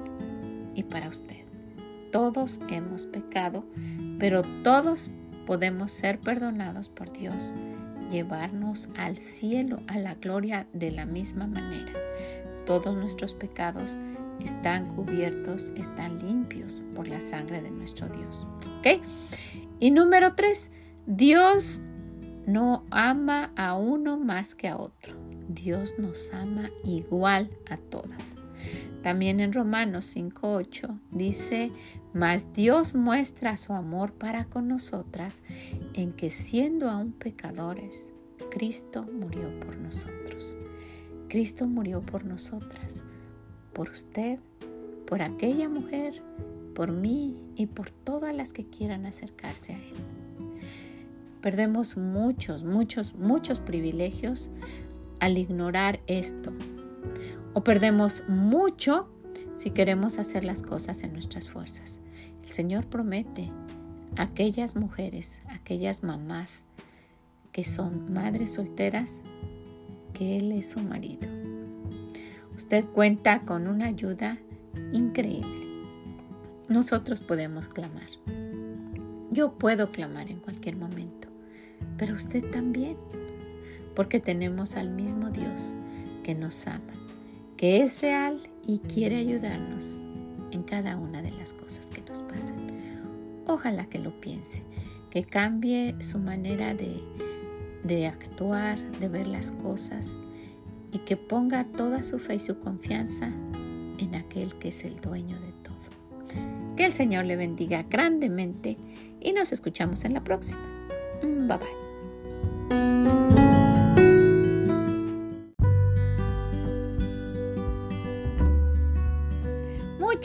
y 0.75 0.83
para 0.83 1.07
usted. 1.07 1.37
Todos 2.11 2.59
hemos 2.69 3.05
pecado, 3.05 3.63
pero 4.19 4.41
todos 4.63 5.09
podemos 5.45 5.91
ser 5.91 6.19
perdonados 6.19 6.89
por 6.89 7.11
Dios, 7.13 7.53
llevarnos 8.09 8.89
al 8.97 9.17
cielo, 9.17 9.81
a 9.87 9.97
la 9.97 10.15
gloria 10.15 10.67
de 10.73 10.91
la 10.91 11.05
misma 11.05 11.47
manera. 11.47 11.93
Todos 12.65 12.95
nuestros 12.95 13.33
pecados 13.33 13.97
están 14.43 14.95
cubiertos, 14.95 15.71
están 15.75 16.19
limpios 16.19 16.81
por 16.95 17.07
la 17.07 17.19
sangre 17.19 17.61
de 17.61 17.71
nuestro 17.71 18.07
Dios. 18.07 18.45
¿Ok? 18.79 19.01
Y 19.79 19.91
número 19.91 20.35
tres, 20.35 20.71
Dios 21.05 21.81
no 22.45 22.85
ama 22.91 23.51
a 23.55 23.75
uno 23.75 24.17
más 24.17 24.55
que 24.55 24.67
a 24.67 24.77
otro. 24.77 25.15
Dios 25.47 25.95
nos 25.97 26.31
ama 26.33 26.69
igual 26.83 27.49
a 27.69 27.77
todas. 27.77 28.35
También 29.03 29.39
en 29.39 29.53
Romanos 29.53 30.15
5.8 30.15 30.99
dice, 31.11 31.71
mas 32.13 32.53
Dios 32.53 32.95
muestra 32.95 33.57
su 33.57 33.73
amor 33.73 34.13
para 34.13 34.45
con 34.45 34.67
nosotras 34.67 35.43
en 35.93 36.13
que 36.13 36.29
siendo 36.29 36.89
aún 36.89 37.11
pecadores, 37.11 38.13
Cristo 38.49 39.03
murió 39.03 39.59
por 39.59 39.77
nosotros. 39.77 40.57
Cristo 41.27 41.67
murió 41.67 42.01
por 42.01 42.25
nosotras, 42.25 43.03
por 43.73 43.89
usted, 43.89 44.39
por 45.05 45.21
aquella 45.21 45.69
mujer, 45.69 46.23
por 46.73 46.91
mí 46.91 47.37
y 47.55 47.67
por 47.67 47.91
todas 47.91 48.35
las 48.35 48.53
que 48.53 48.65
quieran 48.65 49.05
acercarse 49.05 49.73
a 49.73 49.77
Él. 49.77 49.93
Perdemos 51.41 51.97
muchos, 51.97 52.63
muchos, 52.63 53.15
muchos 53.15 53.59
privilegios 53.59 54.49
al 55.19 55.37
ignorar 55.37 55.99
esto. 56.07 56.51
O 57.53 57.63
perdemos 57.63 58.23
mucho 58.27 59.09
si 59.59 59.71
queremos 59.71 60.19
hacer 60.19 60.45
las 60.45 60.63
cosas 60.63 61.03
en 61.03 61.11
nuestras 61.13 61.49
fuerzas. 61.49 62.01
El 62.43 62.53
Señor 62.53 62.85
promete 62.85 63.51
a 64.15 64.23
aquellas 64.23 64.75
mujeres, 64.75 65.41
aquellas 65.49 66.03
mamás 66.03 66.65
que 67.51 67.65
son 67.65 68.13
madres 68.13 68.53
solteras, 68.53 69.21
que 70.13 70.37
Él 70.37 70.51
es 70.51 70.69
su 70.69 70.79
marido. 70.79 71.27
Usted 72.55 72.85
cuenta 72.85 73.41
con 73.41 73.67
una 73.67 73.87
ayuda 73.87 74.37
increíble. 74.91 75.67
Nosotros 76.67 77.19
podemos 77.19 77.67
clamar. 77.67 78.09
Yo 79.31 79.57
puedo 79.57 79.91
clamar 79.91 80.29
en 80.29 80.39
cualquier 80.39 80.77
momento 80.77 81.29
pero 81.99 82.15
usted 82.15 82.49
también, 82.51 82.97
porque 83.95 84.19
tenemos 84.19 84.75
al 84.75 84.89
mismo 84.89 85.29
Dios 85.29 85.75
que 86.23 86.33
nos 86.33 86.65
ama, 86.65 86.93
que 87.59 87.83
es 87.83 88.01
real 88.01 88.39
y 88.65 88.79
quiere 88.79 89.17
ayudarnos 89.17 90.01
en 90.51 90.63
cada 90.63 90.95
una 90.95 91.21
de 91.21 91.31
las 91.31 91.53
cosas 91.53 91.89
que 91.89 92.01
nos 92.03 92.21
pasan. 92.21 92.55
Ojalá 93.47 93.85
que 93.87 93.99
lo 93.99 94.17
piense, 94.21 94.63
que 95.09 95.25
cambie 95.25 95.93
su 95.99 96.19
manera 96.19 96.73
de, 96.73 97.03
de 97.83 98.07
actuar, 98.07 98.79
de 99.01 99.09
ver 99.09 99.27
las 99.27 99.51
cosas 99.51 100.15
y 100.93 100.99
que 100.99 101.17
ponga 101.17 101.65
toda 101.65 102.01
su 102.01 102.17
fe 102.17 102.35
y 102.35 102.39
su 102.39 102.57
confianza 102.59 103.27
en 103.97 104.15
aquel 104.15 104.57
que 104.57 104.69
es 104.69 104.85
el 104.85 104.95
dueño 105.01 105.37
de 105.41 105.51
todo. 105.51 106.77
Que 106.77 106.85
el 106.85 106.93
Señor 106.93 107.25
le 107.25 107.35
bendiga 107.35 107.83
grandemente 107.83 108.77
y 109.19 109.33
nos 109.33 109.51
escuchamos 109.51 110.05
en 110.05 110.13
la 110.13 110.23
próxima. 110.23 110.61
Bye 111.21 111.57
bye. 111.57 111.88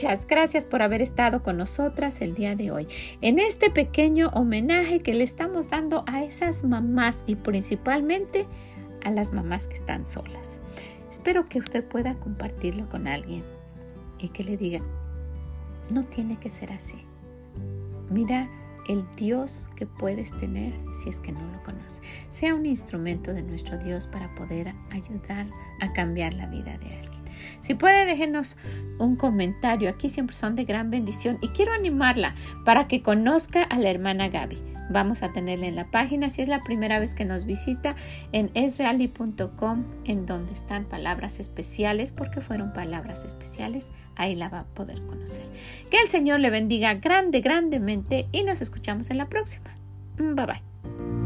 Muchas 0.04 0.26
gracias 0.26 0.66
por 0.66 0.82
haber 0.82 1.00
estado 1.00 1.42
con 1.42 1.56
nosotras 1.56 2.20
el 2.20 2.34
día 2.34 2.54
de 2.54 2.70
hoy 2.70 2.86
en 3.22 3.38
este 3.38 3.70
pequeño 3.70 4.28
homenaje 4.34 5.00
que 5.00 5.14
le 5.14 5.24
estamos 5.24 5.70
dando 5.70 6.04
a 6.06 6.22
esas 6.22 6.62
mamás 6.62 7.24
y 7.26 7.36
principalmente 7.36 8.44
a 9.02 9.10
las 9.10 9.32
mamás 9.32 9.66
que 9.66 9.72
están 9.72 10.06
solas. 10.06 10.60
Espero 11.10 11.48
que 11.48 11.58
usted 11.58 11.82
pueda 11.82 12.16
compartirlo 12.16 12.86
con 12.90 13.08
alguien 13.08 13.44
y 14.18 14.28
que 14.28 14.44
le 14.44 14.58
diga, 14.58 14.82
no 15.90 16.04
tiene 16.04 16.36
que 16.36 16.50
ser 16.50 16.70
así. 16.70 16.98
Mira 18.10 18.50
el 18.90 19.06
Dios 19.16 19.68
que 19.74 19.86
puedes 19.86 20.36
tener 20.36 20.74
si 21.02 21.08
es 21.08 21.18
que 21.18 21.32
no 21.32 21.40
lo 21.50 21.62
conoces. 21.62 22.02
Sea 22.28 22.54
un 22.54 22.66
instrumento 22.66 23.32
de 23.32 23.40
nuestro 23.40 23.78
Dios 23.78 24.06
para 24.06 24.34
poder 24.34 24.74
ayudar 24.90 25.46
a 25.80 25.94
cambiar 25.94 26.34
la 26.34 26.46
vida 26.48 26.76
de 26.76 26.94
alguien. 26.94 27.23
Si 27.60 27.74
puede, 27.74 28.06
déjenos 28.06 28.56
un 28.98 29.16
comentario. 29.16 29.88
Aquí 29.88 30.08
siempre 30.08 30.36
son 30.36 30.56
de 30.56 30.64
gran 30.64 30.90
bendición 30.90 31.38
y 31.40 31.48
quiero 31.48 31.72
animarla 31.72 32.34
para 32.64 32.88
que 32.88 33.02
conozca 33.02 33.62
a 33.62 33.78
la 33.78 33.90
hermana 33.90 34.28
Gaby. 34.28 34.58
Vamos 34.90 35.22
a 35.22 35.32
tenerla 35.32 35.66
en 35.66 35.76
la 35.76 35.90
página 35.90 36.28
si 36.28 36.42
es 36.42 36.48
la 36.48 36.60
primera 36.60 36.98
vez 36.98 37.14
que 37.14 37.24
nos 37.24 37.46
visita 37.46 37.94
en 38.32 38.50
esreali.com 38.54 39.84
en 40.04 40.26
donde 40.26 40.52
están 40.52 40.84
palabras 40.84 41.40
especiales 41.40 42.12
porque 42.12 42.42
fueron 42.42 42.72
palabras 42.74 43.24
especiales 43.24 43.86
ahí 44.16 44.34
la 44.34 44.48
va 44.48 44.60
a 44.60 44.64
poder 44.64 45.00
conocer. 45.06 45.44
Que 45.90 46.00
el 46.00 46.08
Señor 46.08 46.40
le 46.40 46.50
bendiga 46.50 46.94
grande, 46.94 47.40
grandemente 47.40 48.26
y 48.32 48.42
nos 48.42 48.60
escuchamos 48.60 49.10
en 49.10 49.18
la 49.18 49.28
próxima. 49.28 49.76
Bye 50.16 50.46
bye. 50.46 51.23